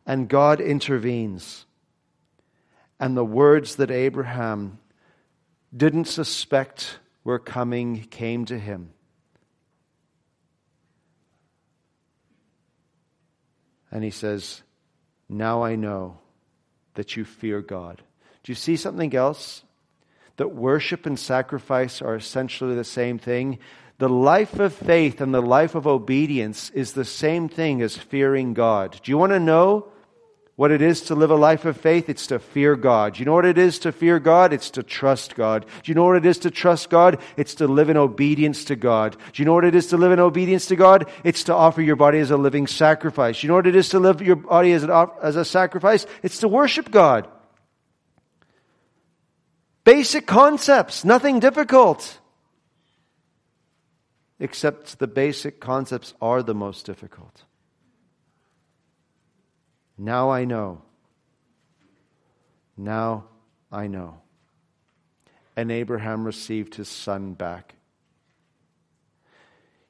And 0.06 0.30
God 0.30 0.62
intervenes. 0.62 1.66
And 3.00 3.18
the 3.18 3.26
words 3.26 3.78
that 3.78 3.90
Abraham 3.90 4.78
didn't 5.76 6.06
suspect 6.06 7.00
were 7.28 7.40
coming 7.40 8.08
came 8.10 8.46
to 8.46 8.58
him. 8.58 8.90
And 13.92 14.02
he 14.02 14.12
says, 14.12 14.64
Now 15.28 15.62
I 15.62 15.76
know 15.76 16.20
that 16.94 17.18
you 17.18 17.26
fear 17.26 17.62
God. 17.62 18.02
Do 18.44 18.52
you 18.54 18.56
see 18.56 18.78
something 18.78 19.14
else? 19.14 19.64
That 20.38 20.56
worship 20.56 21.06
and 21.06 21.20
sacrifice 21.20 22.02
are 22.02 22.16
essentially 22.16 22.76
the 22.76 22.86
same 22.86 23.20
thing. 23.20 23.60
The 23.98 24.08
life 24.08 24.58
of 24.58 24.74
faith 24.74 25.20
and 25.20 25.34
the 25.34 25.42
life 25.42 25.76
of 25.76 25.86
obedience 25.86 26.70
is 26.70 26.94
the 26.94 27.04
same 27.04 27.50
thing 27.50 27.82
as 27.82 27.98
fearing 27.98 28.54
God. 28.54 29.02
Do 29.04 29.12
you 29.12 29.18
want 29.18 29.34
to 29.34 29.40
know 29.40 29.90
what 30.58 30.72
it 30.72 30.82
is 30.82 31.02
to 31.04 31.16
live 31.16 31.30
a 31.30 31.36
life 31.36 31.66
of 31.66 31.78
faith? 31.78 32.10
It's 32.10 32.28
to 32.28 32.40
fear 32.40 32.76
God. 32.76 33.14
Do 33.14 33.20
you 33.20 33.26
know 33.26 33.34
what 33.34 33.46
it 33.46 33.60
is 33.60 33.78
to 33.80 33.92
fear 33.92 34.20
God? 34.20 34.52
It's 34.52 34.72
to 34.72 34.82
trust 34.82 35.36
God. 35.36 35.68
Do 35.84 35.92
you 35.92 35.94
know 35.94 36.06
what 36.06 36.18
it 36.18 36.26
is 36.26 36.40
to 36.40 36.52
trust 36.52 36.90
God? 36.90 37.22
It's 37.38 37.54
to 37.56 37.68
live 37.68 37.90
in 37.90 37.96
obedience 37.96 38.66
to 38.66 38.76
God. 38.76 39.16
Do 39.34 39.42
you 39.42 39.46
know 39.46 39.54
what 39.54 39.66
it 39.66 39.76
is 39.76 39.86
to 39.88 39.98
live 39.98 40.12
in 40.12 40.20
obedience 40.20 40.66
to 40.66 40.76
God? 40.76 41.10
It's 41.24 41.44
to 41.44 41.54
offer 41.54 41.84
your 41.84 41.96
body 41.96 42.18
as 42.18 42.32
a 42.32 42.38
living 42.38 42.66
sacrifice. 42.66 43.40
Do 43.40 43.46
you 43.46 43.50
know 43.50 43.56
what 43.56 43.68
it 43.68 43.76
is 43.76 43.90
to 43.90 44.00
live 44.00 44.20
your 44.20 44.36
body 44.36 44.72
as, 44.72 44.82
an, 44.82 44.90
as 45.22 45.36
a 45.36 45.46
sacrifice? 45.46 46.08
It's 46.24 46.40
to 46.40 46.48
worship 46.48 46.90
God. 46.90 47.28
Basic 49.84 50.26
concepts, 50.26 51.06
nothing 51.06 51.40
difficult. 51.40 52.20
Except 54.40 54.98
the 54.98 55.08
basic 55.08 55.60
concepts 55.60 56.16
are 56.20 56.42
the 56.42 56.56
most 56.56 56.88
difficult. 56.88 57.44
Now 59.98 60.30
I 60.30 60.46
know. 60.46 60.82
Now 62.78 63.26
I 63.72 63.88
know. 63.88 64.22
And 65.56 65.72
Abraham 65.72 66.24
received 66.24 66.76
his 66.76 66.88
son 66.88 67.34
back. 67.34 67.76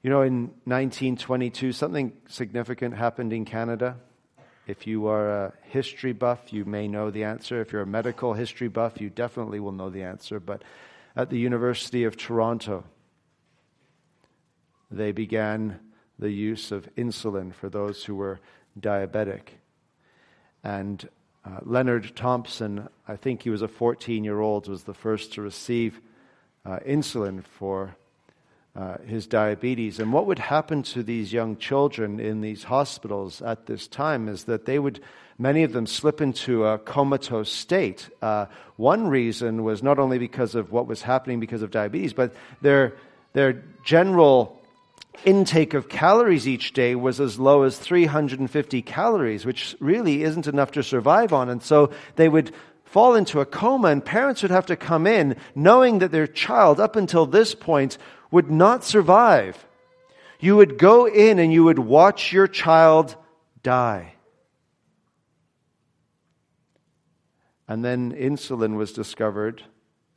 You 0.01 0.09
know, 0.09 0.21
in 0.21 0.43
1922, 0.63 1.73
something 1.73 2.13
significant 2.29 2.95
happened 2.95 3.33
in 3.33 3.43
Canada. 3.43 3.97
If 4.65 4.87
you 4.87 5.07
are 5.07 5.29
a 5.29 5.53
history 5.63 6.13
buff, 6.13 6.53
you 6.53 6.63
may 6.63 6.87
know 6.87 7.11
the 7.11 7.25
answer. 7.25 7.59
If 7.59 7.73
you're 7.73 7.81
a 7.81 7.87
medical 7.87 8.33
history 8.33 8.69
buff, 8.69 9.01
you 9.01 9.09
definitely 9.09 9.59
will 9.59 9.73
know 9.73 9.89
the 9.89 10.03
answer. 10.03 10.39
But 10.39 10.63
at 11.15 11.29
the 11.29 11.37
University 11.37 12.05
of 12.05 12.15
Toronto, 12.15 12.85
they 14.89 15.11
began 15.11 15.79
the 16.17 16.31
use 16.31 16.71
of 16.71 16.87
insulin 16.95 17.53
for 17.53 17.69
those 17.69 18.05
who 18.05 18.15
were 18.15 18.39
diabetic. 18.79 19.49
And 20.67 21.07
uh, 21.45 21.59
Leonard 21.63 22.13
Thompson, 22.17 22.89
I 23.07 23.15
think 23.15 23.43
he 23.43 23.49
was 23.49 23.61
a 23.61 23.69
14 23.69 24.25
year 24.25 24.41
old, 24.41 24.67
was 24.67 24.83
the 24.83 24.93
first 24.93 25.31
to 25.33 25.41
receive 25.41 26.01
uh, 26.65 26.79
insulin 26.85 27.41
for 27.41 27.95
uh, 28.75 28.97
his 29.07 29.27
diabetes. 29.27 29.97
And 29.97 30.11
what 30.11 30.25
would 30.25 30.39
happen 30.39 30.83
to 30.83 31.03
these 31.03 31.31
young 31.31 31.55
children 31.55 32.19
in 32.19 32.41
these 32.41 32.65
hospitals 32.65 33.41
at 33.41 33.65
this 33.65 33.87
time 33.87 34.27
is 34.27 34.43
that 34.43 34.65
they 34.65 34.77
would, 34.77 34.99
many 35.37 35.63
of 35.63 35.71
them, 35.71 35.87
slip 35.87 36.19
into 36.19 36.65
a 36.65 36.77
comatose 36.79 37.49
state. 37.49 38.09
Uh, 38.21 38.47
one 38.75 39.07
reason 39.07 39.63
was 39.63 39.81
not 39.81 39.99
only 39.99 40.17
because 40.17 40.53
of 40.53 40.73
what 40.73 40.85
was 40.85 41.01
happening 41.01 41.39
because 41.39 41.61
of 41.61 41.71
diabetes, 41.71 42.11
but 42.11 42.35
their, 42.61 42.93
their 43.31 43.63
general 43.85 44.56
intake 45.25 45.73
of 45.73 45.89
calories 45.89 46.47
each 46.47 46.73
day 46.73 46.95
was 46.95 47.19
as 47.19 47.39
low 47.39 47.63
as 47.63 47.77
350 47.77 48.81
calories, 48.81 49.45
which 49.45 49.75
really 49.79 50.23
isn't 50.23 50.47
enough 50.47 50.71
to 50.71 50.83
survive 50.83 51.33
on. 51.33 51.49
And 51.49 51.61
so 51.61 51.91
they 52.15 52.29
would 52.29 52.53
fall 52.83 53.15
into 53.15 53.41
a 53.41 53.45
coma, 53.45 53.89
and 53.89 54.03
parents 54.03 54.41
would 54.41 54.51
have 54.51 54.65
to 54.67 54.75
come 54.75 55.05
in 55.05 55.35
knowing 55.55 55.99
that 55.99 56.11
their 56.11 56.27
child, 56.27 56.79
up 56.79 56.95
until 56.95 57.25
this 57.25 57.53
point, 57.53 57.97
would 58.31 58.49
not 58.49 58.83
survive. 58.83 59.65
You 60.39 60.55
would 60.57 60.77
go 60.77 61.05
in 61.07 61.39
and 61.39 61.51
you 61.51 61.63
would 61.63 61.79
watch 61.79 62.31
your 62.31 62.47
child 62.47 63.15
die. 63.63 64.13
And 67.67 67.83
then 67.83 68.13
insulin 68.13 68.77
was 68.77 68.93
discovered 68.93 69.63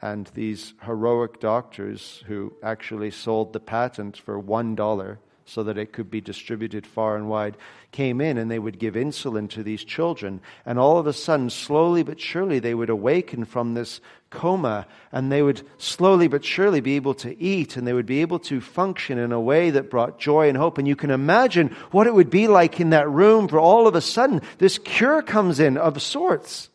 and 0.03 0.27
these 0.35 0.75
heroic 0.85 1.41
doctors 1.41 2.23
who 2.27 2.53
actually 2.63 3.11
sold 3.11 3.53
the 3.53 3.61
patent 3.61 4.17
for 4.17 4.39
one 4.39 4.75
dollar 4.75 5.19
so 5.51 5.65
that 5.65 5.77
it 5.77 5.93
could 5.93 6.11
be 6.11 6.21
distributed 6.21 6.87
far 6.87 7.17
and 7.17 7.29
wide 7.29 7.57
came 7.91 8.21
in 8.21 8.39
and 8.39 8.49
they 8.49 8.59
would 8.59 8.79
give 8.79 8.95
insulin 8.95 9.51
to 9.51 9.65
these 9.65 9.83
children. 9.83 10.41
And 10.65 10.79
all 10.79 10.97
of 10.97 11.09
a 11.09 11.13
sudden, 11.13 11.51
slowly 11.51 12.05
but 12.05 12.21
surely, 12.21 12.61
they 12.61 12.75
would 12.75 12.89
awaken 12.89 13.45
from 13.45 13.75
this 13.75 14.01
coma 14.31 14.87
and 15.11 15.31
they 15.31 15.43
would 15.43 15.67
slowly 15.77 16.29
but 16.29 16.45
surely 16.45 16.81
be 16.81 16.95
able 16.95 17.15
to 17.15 17.37
eat 17.43 17.77
and 17.77 17.85
they 17.85 17.93
would 17.93 18.07
be 18.07 18.21
able 18.21 18.39
to 18.39 18.61
function 18.61 19.19
in 19.19 19.33
a 19.33 19.41
way 19.41 19.71
that 19.71 19.91
brought 19.91 20.21
joy 20.21 20.49
and 20.49 20.57
hope. 20.57 20.79
And 20.79 20.87
you 20.87 20.95
can 20.95 21.11
imagine 21.11 21.75
what 21.91 22.07
it 22.07 22.15
would 22.15 22.31
be 22.31 22.47
like 22.47 22.79
in 22.79 22.91
that 22.91 23.11
room 23.11 23.49
for 23.49 23.59
all 23.59 23.89
of 23.89 23.97
a 23.97 24.01
sudden 24.01 24.43
this 24.59 24.79
cure 24.79 25.21
comes 25.21 25.59
in 25.59 25.77
of 25.77 26.01
sorts 26.01 26.70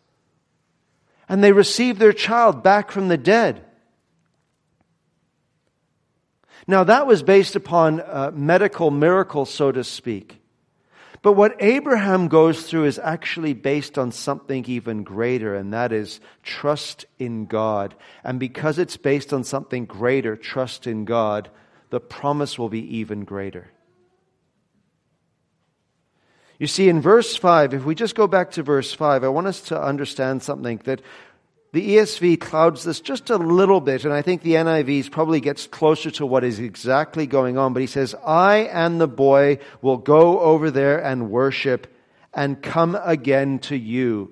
and 1.28 1.44
they 1.44 1.52
receive 1.52 2.00
their 2.00 2.14
child 2.14 2.64
back 2.64 2.92
from 2.92 3.08
the 3.08 3.18
dead. 3.18 3.66
Now, 6.68 6.84
that 6.84 7.06
was 7.06 7.22
based 7.22 7.56
upon 7.56 8.00
a 8.00 8.32
medical 8.32 8.90
miracle, 8.90 9.46
so 9.46 9.72
to 9.72 9.84
speak. 9.84 10.42
But 11.22 11.34
what 11.34 11.56
Abraham 11.60 12.28
goes 12.28 12.64
through 12.64 12.86
is 12.86 13.00
actually 13.00 13.54
based 13.54 13.98
on 13.98 14.12
something 14.12 14.66
even 14.66 15.04
greater, 15.04 15.56
and 15.56 15.74
that 15.74 15.92
is 15.92 16.20
trust 16.44 17.06
in 17.18 17.46
God. 17.46 17.96
And 18.24 18.40
because 18.40 18.78
it's 18.78 18.98
based 18.98 19.34
on 19.34 19.44
something 19.44 19.86
greater, 19.86 20.36
trust 20.36 20.86
in 20.86 21.06
God, 21.06 21.50
the 21.90 22.00
promise 22.00 22.60
will 22.60 22.70
be 22.70 22.98
even 22.98 23.26
greater. 23.26 23.72
You 26.58 26.68
see, 26.68 26.88
in 26.88 27.02
verse 27.02 27.36
5, 27.36 27.74
if 27.74 27.84
we 27.84 27.96
just 27.96 28.16
go 28.16 28.28
back 28.28 28.52
to 28.52 28.64
verse 28.64 28.94
5, 28.94 29.24
I 29.24 29.28
want 29.28 29.48
us 29.48 29.62
to 29.62 29.82
understand 29.82 30.42
something 30.42 30.80
that 30.86 31.02
the 31.74 31.98
ESV 31.98 32.40
clouds 32.40 32.86
this 32.86 33.02
just 33.02 33.30
a 33.30 33.36
little 33.36 33.82
bit, 33.82 34.06
and 34.06 34.14
I 34.14 34.22
think 34.22 34.42
the 34.42 34.54
NIV 34.54 35.12
probably 35.12 35.42
gets 35.42 35.68
closer 35.68 36.10
to 36.12 36.26
what 36.26 36.46
is 36.46 36.58
exactly 36.60 37.28
going 37.28 37.58
on. 37.58 37.74
But 37.74 37.82
he 37.82 37.88
says, 37.88 38.16
I 38.26 38.70
and 38.72 39.02
the 39.02 39.10
boy 39.10 39.60
will 39.82 39.98
go 39.98 40.40
over 40.40 40.72
there 40.72 41.04
and 41.04 41.30
worship 41.30 41.94
and 42.34 42.62
come 42.62 42.98
again 43.04 43.60
to 43.60 43.76
you. 43.76 44.32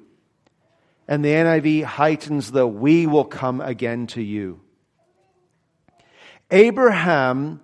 And 1.06 1.26
the 1.26 1.34
NIV 1.34 1.84
heightens 1.84 2.52
the 2.52 2.66
we 2.66 3.08
will 3.08 3.26
come 3.26 3.60
again 3.60 4.08
to 4.08 4.22
you. 4.22 4.62
Abraham 6.50 7.60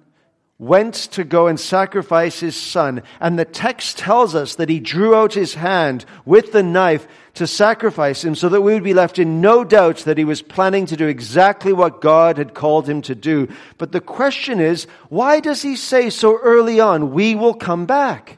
went 0.59 0.93
to 0.93 1.23
go 1.23 1.47
and 1.47 1.57
sacrifice 1.57 2.41
his 2.41 2.55
son. 2.55 3.01
And 3.21 3.39
the 3.39 3.45
text 3.45 3.97
tells 3.97 4.35
us 4.35 4.55
that 4.55 4.67
he 4.67 4.81
drew 4.81 5.15
out 5.15 5.33
his 5.33 5.53
hand 5.53 6.03
with 6.25 6.51
the 6.51 6.61
knife 6.61 7.07
to 7.35 7.47
sacrifice 7.47 8.23
him 8.25 8.35
so 8.35 8.49
that 8.49 8.61
we 8.61 8.73
would 8.73 8.83
be 8.83 8.93
left 8.93 9.17
in 9.17 9.39
no 9.39 9.63
doubt 9.63 9.99
that 9.99 10.17
he 10.17 10.25
was 10.25 10.41
planning 10.41 10.85
to 10.87 10.97
do 10.97 11.07
exactly 11.07 11.71
what 11.71 12.01
God 12.01 12.37
had 12.37 12.53
called 12.53 12.89
him 12.89 13.01
to 13.03 13.15
do. 13.15 13.47
But 13.77 13.93
the 13.93 14.01
question 14.01 14.59
is, 14.59 14.85
why 15.07 15.39
does 15.39 15.61
he 15.61 15.77
say 15.77 16.09
so 16.09 16.37
early 16.37 16.81
on, 16.81 17.13
we 17.13 17.35
will 17.35 17.53
come 17.53 17.85
back? 17.85 18.37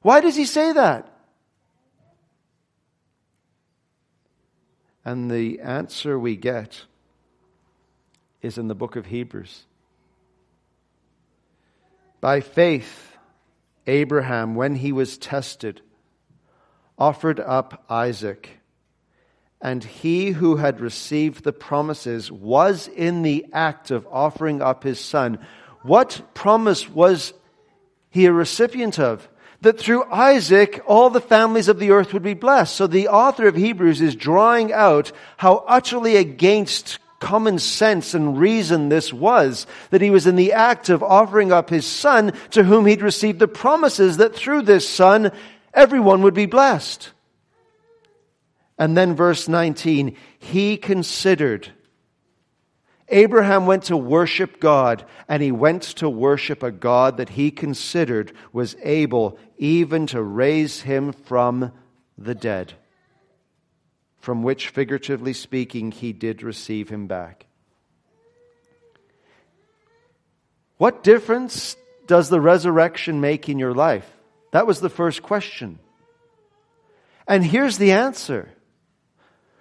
Why 0.00 0.20
does 0.20 0.34
he 0.34 0.46
say 0.46 0.72
that? 0.72 1.12
And 5.04 5.30
the 5.30 5.60
answer 5.60 6.18
we 6.18 6.36
get 6.36 6.86
is 8.40 8.56
in 8.56 8.68
the 8.68 8.74
book 8.74 8.96
of 8.96 9.06
Hebrews. 9.06 9.66
By 12.26 12.40
faith, 12.40 13.16
Abraham, 13.86 14.56
when 14.56 14.74
he 14.74 14.90
was 14.90 15.16
tested, 15.16 15.80
offered 16.98 17.38
up 17.38 17.84
Isaac. 17.88 18.50
And 19.60 19.84
he 19.84 20.32
who 20.32 20.56
had 20.56 20.80
received 20.80 21.44
the 21.44 21.52
promises 21.52 22.32
was 22.32 22.88
in 22.88 23.22
the 23.22 23.46
act 23.52 23.92
of 23.92 24.08
offering 24.10 24.60
up 24.60 24.82
his 24.82 24.98
son. 24.98 25.38
What 25.84 26.20
promise 26.34 26.88
was 26.90 27.32
he 28.10 28.26
a 28.26 28.32
recipient 28.32 28.98
of? 28.98 29.28
That 29.60 29.78
through 29.78 30.10
Isaac, 30.10 30.82
all 30.84 31.10
the 31.10 31.20
families 31.20 31.68
of 31.68 31.78
the 31.78 31.92
earth 31.92 32.12
would 32.12 32.24
be 32.24 32.34
blessed. 32.34 32.74
So 32.74 32.88
the 32.88 33.06
author 33.06 33.46
of 33.46 33.54
Hebrews 33.54 34.00
is 34.00 34.16
drawing 34.16 34.72
out 34.72 35.12
how 35.36 35.64
utterly 35.68 36.16
against 36.16 36.98
common 37.18 37.58
sense 37.58 38.14
and 38.14 38.38
reason 38.38 38.88
this 38.88 39.12
was, 39.12 39.66
that 39.90 40.02
he 40.02 40.10
was 40.10 40.26
in 40.26 40.36
the 40.36 40.52
act 40.52 40.88
of 40.88 41.02
offering 41.02 41.52
up 41.52 41.70
his 41.70 41.86
son 41.86 42.32
to 42.50 42.64
whom 42.64 42.86
he'd 42.86 43.02
received 43.02 43.38
the 43.38 43.48
promises 43.48 44.18
that 44.18 44.34
through 44.34 44.62
this 44.62 44.88
son, 44.88 45.32
everyone 45.72 46.22
would 46.22 46.34
be 46.34 46.46
blessed. 46.46 47.10
And 48.78 48.96
then 48.96 49.14
verse 49.14 49.48
19, 49.48 50.16
he 50.38 50.76
considered. 50.76 51.72
Abraham 53.08 53.66
went 53.66 53.84
to 53.84 53.96
worship 53.96 54.60
God, 54.60 55.04
and 55.28 55.42
he 55.42 55.52
went 55.52 55.82
to 55.82 56.08
worship 56.08 56.62
a 56.62 56.72
God 56.72 57.18
that 57.18 57.30
he 57.30 57.50
considered 57.50 58.32
was 58.52 58.76
able 58.82 59.38
even 59.58 60.06
to 60.08 60.22
raise 60.22 60.82
him 60.82 61.12
from 61.12 61.72
the 62.18 62.34
dead, 62.34 62.74
from 64.26 64.42
which, 64.42 64.70
figuratively 64.70 65.32
speaking, 65.32 65.92
he 65.92 66.12
did 66.12 66.42
receive 66.42 66.88
him 66.88 67.06
back. 67.06 67.46
What 70.78 71.04
difference 71.04 71.76
does 72.08 72.28
the 72.28 72.40
resurrection 72.40 73.20
make 73.20 73.48
in 73.48 73.60
your 73.60 73.72
life? 73.72 74.10
That 74.50 74.66
was 74.66 74.80
the 74.80 74.90
first 74.90 75.22
question. 75.22 75.78
And 77.28 77.44
here's 77.44 77.78
the 77.78 77.92
answer. 77.92 78.48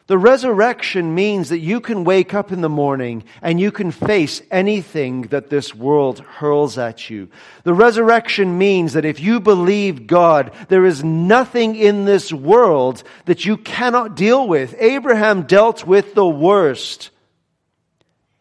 The 0.07 0.17
resurrection 0.19 1.15
means 1.15 1.49
that 1.49 1.59
you 1.59 1.81
can 1.81 2.03
wake 2.03 2.35
up 2.35 2.51
in 2.51 2.61
the 2.61 2.69
morning 2.69 3.23
and 3.41 3.59
you 3.59 3.71
can 3.71 3.89
face 3.89 4.39
anything 4.51 5.23
that 5.23 5.49
this 5.49 5.73
world 5.73 6.19
hurls 6.19 6.77
at 6.77 7.09
you. 7.09 7.29
The 7.63 7.73
resurrection 7.73 8.59
means 8.59 8.93
that 8.93 9.05
if 9.05 9.19
you 9.19 9.39
believe 9.39 10.05
God, 10.05 10.51
there 10.69 10.85
is 10.85 11.03
nothing 11.03 11.75
in 11.75 12.05
this 12.05 12.31
world 12.31 13.01
that 13.25 13.45
you 13.45 13.57
cannot 13.57 14.15
deal 14.15 14.47
with. 14.47 14.75
Abraham 14.77 15.43
dealt 15.43 15.87
with 15.87 16.13
the 16.13 16.27
worst 16.27 17.09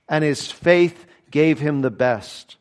and 0.06 0.22
his 0.22 0.50
faith 0.50 1.06
gave 1.30 1.58
him 1.58 1.80
the 1.80 1.90
best. 1.90 2.56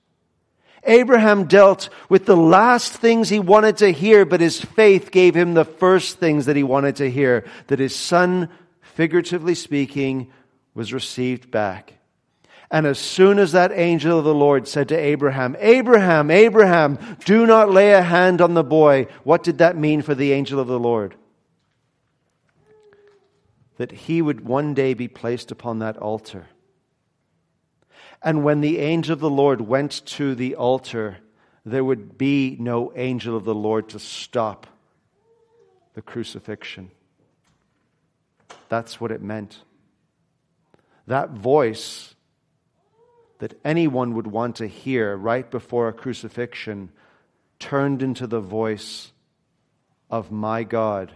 Abraham 0.85 1.45
dealt 1.45 1.89
with 2.09 2.25
the 2.25 2.37
last 2.37 2.93
things 2.93 3.29
he 3.29 3.39
wanted 3.39 3.77
to 3.77 3.91
hear, 3.91 4.25
but 4.25 4.41
his 4.41 4.59
faith 4.59 5.11
gave 5.11 5.35
him 5.35 5.53
the 5.53 5.65
first 5.65 6.19
things 6.19 6.45
that 6.45 6.55
he 6.57 6.63
wanted 6.63 6.97
to 6.97 7.09
hear, 7.09 7.45
that 7.67 7.79
his 7.79 7.95
son 7.95 8.49
figuratively 8.93 9.55
speaking, 9.55 10.31
was 10.73 10.93
received 10.93 11.51
back. 11.51 11.93
And 12.71 12.87
as 12.87 12.97
soon 12.97 13.37
as 13.37 13.51
that 13.51 13.71
angel 13.71 14.17
of 14.17 14.25
the 14.25 14.33
Lord 14.33 14.67
said 14.67 14.89
to 14.89 14.97
Abraham, 14.97 15.55
Abraham, 15.59 16.31
Abraham, 16.31 16.97
do 17.23 17.45
not 17.45 17.69
lay 17.69 17.91
a 17.91 18.01
hand 18.01 18.41
on 18.41 18.55
the 18.55 18.63
boy, 18.63 19.07
what 19.23 19.43
did 19.43 19.59
that 19.59 19.77
mean 19.77 20.01
for 20.01 20.15
the 20.15 20.31
angel 20.31 20.59
of 20.59 20.67
the 20.67 20.79
Lord? 20.79 21.13
That 23.77 23.91
he 23.91 24.21
would 24.23 24.41
one 24.41 24.73
day 24.73 24.95
be 24.95 25.07
placed 25.07 25.51
upon 25.51 25.79
that 25.79 25.97
altar. 25.97 26.47
And 28.23 28.43
when 28.43 28.61
the 28.61 28.79
angel 28.79 29.13
of 29.13 29.19
the 29.19 29.29
Lord 29.29 29.61
went 29.61 30.03
to 30.07 30.33
the 30.33 30.55
altar, 30.55 31.17
there 31.65 31.83
would 31.83 32.17
be 32.17 32.57
no 32.59 32.91
angel 32.95 33.37
of 33.37 33.43
the 33.43 33.53
Lord 33.53 33.89
to 33.89 33.99
stop 33.99 34.65
the 35.93 36.01
crucifixion. 36.01 36.89
That's 38.73 38.99
what 38.99 39.11
it 39.11 39.21
meant. 39.21 39.59
That 41.05 41.29
voice 41.29 42.15
that 43.37 43.53
anyone 43.63 44.15
would 44.15 44.25
want 44.25 44.55
to 44.55 44.67
hear 44.67 45.15
right 45.15 45.47
before 45.51 45.87
a 45.87 45.93
crucifixion 45.93 46.89
turned 47.59 48.01
into 48.01 48.25
the 48.25 48.39
voice 48.39 49.11
of 50.09 50.31
my 50.31 50.63
God, 50.63 51.11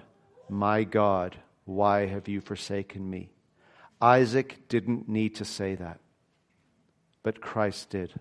my 0.47 0.83
God, 0.83 1.35
why 1.65 2.05
have 2.05 2.27
you 2.27 2.41
forsaken 2.41 3.09
me? 3.09 3.31
Isaac 3.99 4.67
didn't 4.69 5.09
need 5.09 5.33
to 5.37 5.43
say 5.43 5.73
that, 5.73 5.99
but 7.23 7.41
Christ 7.41 7.89
did. 7.89 8.13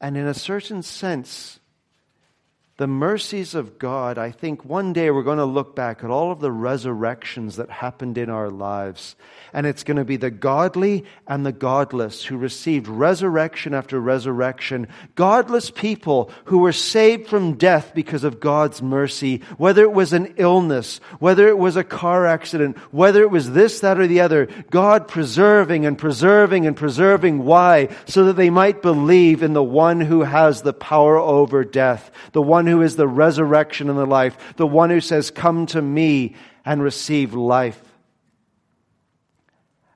And 0.00 0.16
in 0.16 0.26
a 0.26 0.32
certain 0.32 0.82
sense, 0.82 1.60
the 2.82 2.88
mercies 2.88 3.54
of 3.54 3.78
God, 3.78 4.18
I 4.18 4.32
think 4.32 4.64
one 4.64 4.92
day 4.92 5.12
we're 5.12 5.22
going 5.22 5.38
to 5.38 5.44
look 5.44 5.76
back 5.76 6.02
at 6.02 6.10
all 6.10 6.32
of 6.32 6.40
the 6.40 6.50
resurrections 6.50 7.54
that 7.54 7.70
happened 7.70 8.18
in 8.18 8.28
our 8.28 8.50
lives. 8.50 9.14
And 9.52 9.68
it's 9.68 9.84
going 9.84 9.98
to 9.98 10.04
be 10.04 10.16
the 10.16 10.32
godly 10.32 11.04
and 11.28 11.46
the 11.46 11.52
godless 11.52 12.24
who 12.24 12.36
received 12.36 12.88
resurrection 12.88 13.72
after 13.72 14.00
resurrection. 14.00 14.88
Godless 15.14 15.70
people 15.70 16.32
who 16.46 16.58
were 16.58 16.72
saved 16.72 17.28
from 17.28 17.54
death 17.54 17.92
because 17.94 18.24
of 18.24 18.40
God's 18.40 18.82
mercy, 18.82 19.42
whether 19.58 19.82
it 19.82 19.92
was 19.92 20.12
an 20.12 20.34
illness, 20.36 20.98
whether 21.20 21.46
it 21.46 21.58
was 21.58 21.76
a 21.76 21.84
car 21.84 22.26
accident, 22.26 22.76
whether 22.90 23.22
it 23.22 23.30
was 23.30 23.52
this, 23.52 23.78
that, 23.80 24.00
or 24.00 24.08
the 24.08 24.22
other. 24.22 24.46
God 24.70 25.06
preserving 25.06 25.86
and 25.86 25.96
preserving 25.96 26.66
and 26.66 26.76
preserving. 26.76 27.44
Why? 27.44 27.90
So 28.06 28.24
that 28.24 28.36
they 28.36 28.50
might 28.50 28.82
believe 28.82 29.44
in 29.44 29.52
the 29.52 29.62
one 29.62 30.00
who 30.00 30.22
has 30.22 30.62
the 30.62 30.72
power 30.72 31.16
over 31.16 31.62
death, 31.62 32.10
the 32.32 32.42
one 32.42 32.66
who 32.72 32.82
is 32.82 32.96
the 32.96 33.06
resurrection 33.06 33.88
and 33.88 33.98
the 33.98 34.06
life, 34.06 34.36
the 34.56 34.66
one 34.66 34.90
who 34.90 35.00
says, 35.00 35.30
Come 35.30 35.66
to 35.66 35.82
me 35.82 36.34
and 36.64 36.82
receive 36.82 37.34
life. 37.34 37.80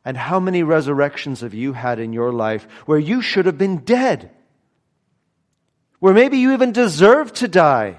And 0.04 0.16
how 0.16 0.38
many 0.38 0.62
resurrections 0.62 1.40
have 1.40 1.54
you 1.54 1.72
had 1.72 1.98
in 1.98 2.12
your 2.12 2.32
life 2.32 2.68
where 2.84 2.98
you 2.98 3.22
should 3.22 3.46
have 3.46 3.58
been 3.58 3.78
dead? 3.78 4.30
Where 5.98 6.14
maybe 6.14 6.38
you 6.38 6.52
even 6.52 6.72
deserved 6.72 7.36
to 7.36 7.48
die, 7.48 7.96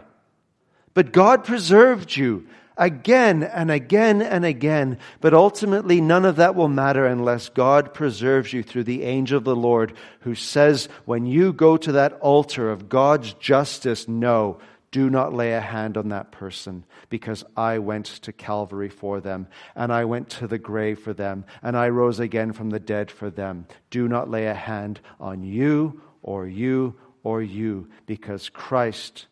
but 0.93 1.11
God 1.11 1.43
preserved 1.43 2.15
you 2.15 2.47
again 2.77 3.43
and 3.43 3.71
again 3.71 4.21
and 4.21 4.45
again. 4.45 4.97
But 5.19 5.33
ultimately, 5.33 6.01
none 6.01 6.25
of 6.25 6.37
that 6.37 6.55
will 6.55 6.67
matter 6.67 7.05
unless 7.05 7.49
God 7.49 7.93
preserves 7.93 8.53
you 8.53 8.63
through 8.63 8.85
the 8.85 9.03
angel 9.03 9.37
of 9.37 9.43
the 9.43 9.55
Lord 9.55 9.93
who 10.21 10.35
says, 10.35 10.87
when 11.05 11.25
you 11.25 11.53
go 11.53 11.77
to 11.77 11.93
that 11.93 12.13
altar 12.13 12.71
of 12.71 12.89
God's 12.89 13.33
justice, 13.33 14.07
no, 14.07 14.59
do 14.91 15.09
not 15.09 15.33
lay 15.33 15.53
a 15.53 15.61
hand 15.61 15.97
on 15.97 16.09
that 16.09 16.31
person 16.31 16.85
because 17.09 17.43
I 17.55 17.79
went 17.79 18.05
to 18.05 18.31
Calvary 18.31 18.89
for 18.89 19.19
them 19.19 19.47
and 19.75 19.91
I 19.91 20.05
went 20.05 20.29
to 20.31 20.47
the 20.47 20.57
grave 20.57 20.99
for 20.99 21.13
them 21.13 21.45
and 21.61 21.75
I 21.75 21.89
rose 21.89 22.19
again 22.19 22.53
from 22.53 22.69
the 22.69 22.79
dead 22.79 23.11
for 23.11 23.29
them. 23.29 23.67
Do 23.89 24.07
not 24.07 24.29
lay 24.29 24.47
a 24.47 24.53
hand 24.53 25.01
on 25.19 25.43
you 25.43 26.01
or 26.23 26.47
you 26.47 26.95
or 27.23 27.41
you 27.41 27.89
because 28.05 28.49
Christ 28.49 29.27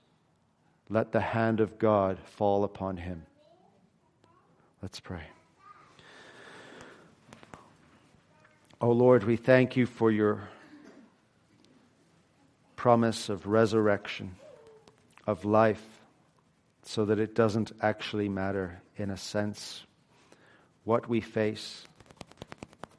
let 0.89 1.11
the 1.11 1.21
hand 1.21 1.61
of 1.61 1.79
God 1.79 2.19
fall 2.25 2.63
upon 2.63 2.97
him. 2.97 3.25
Let's 4.85 4.99
pray. 4.99 5.23
Oh 8.79 8.91
Lord, 8.91 9.23
we 9.23 9.35
thank 9.35 9.75
you 9.75 9.87
for 9.87 10.11
your 10.11 10.47
promise 12.75 13.29
of 13.29 13.47
resurrection, 13.47 14.35
of 15.25 15.43
life, 15.43 15.83
so 16.83 17.03
that 17.05 17.17
it 17.17 17.33
doesn't 17.33 17.71
actually 17.81 18.29
matter, 18.29 18.79
in 18.95 19.09
a 19.09 19.17
sense, 19.17 19.83
what 20.83 21.09
we 21.09 21.19
face 21.19 21.87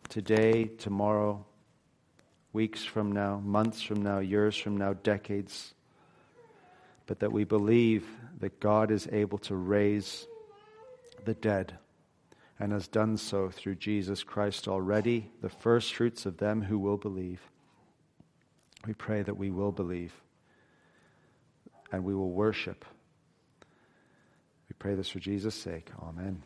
today, 0.08 0.64
tomorrow, 0.64 1.46
weeks 2.52 2.84
from 2.84 3.12
now, 3.12 3.38
months 3.44 3.80
from 3.80 4.02
now, 4.02 4.18
years 4.18 4.56
from 4.56 4.76
now, 4.76 4.92
decades, 4.92 5.72
but 7.06 7.20
that 7.20 7.30
we 7.30 7.44
believe 7.44 8.08
that 8.40 8.58
God 8.58 8.90
is 8.90 9.06
able 9.12 9.38
to 9.38 9.54
raise 9.54 10.26
the 11.26 11.34
dead 11.34 11.76
and 12.58 12.72
has 12.72 12.88
done 12.88 13.16
so 13.18 13.50
through 13.50 13.74
Jesus 13.74 14.22
Christ 14.22 14.66
already, 14.66 15.30
the 15.42 15.50
first 15.50 15.94
fruits 15.94 16.24
of 16.24 16.38
them 16.38 16.62
who 16.62 16.78
will 16.78 16.96
believe. 16.96 17.40
We 18.86 18.94
pray 18.94 19.22
that 19.22 19.36
we 19.36 19.50
will 19.50 19.72
believe 19.72 20.14
and 21.92 22.04
we 22.04 22.14
will 22.14 22.30
worship. 22.30 22.84
We 24.70 24.74
pray 24.78 24.94
this 24.94 25.08
for 25.08 25.18
Jesus' 25.18 25.54
sake. 25.54 25.90
Amen. 26.02 26.42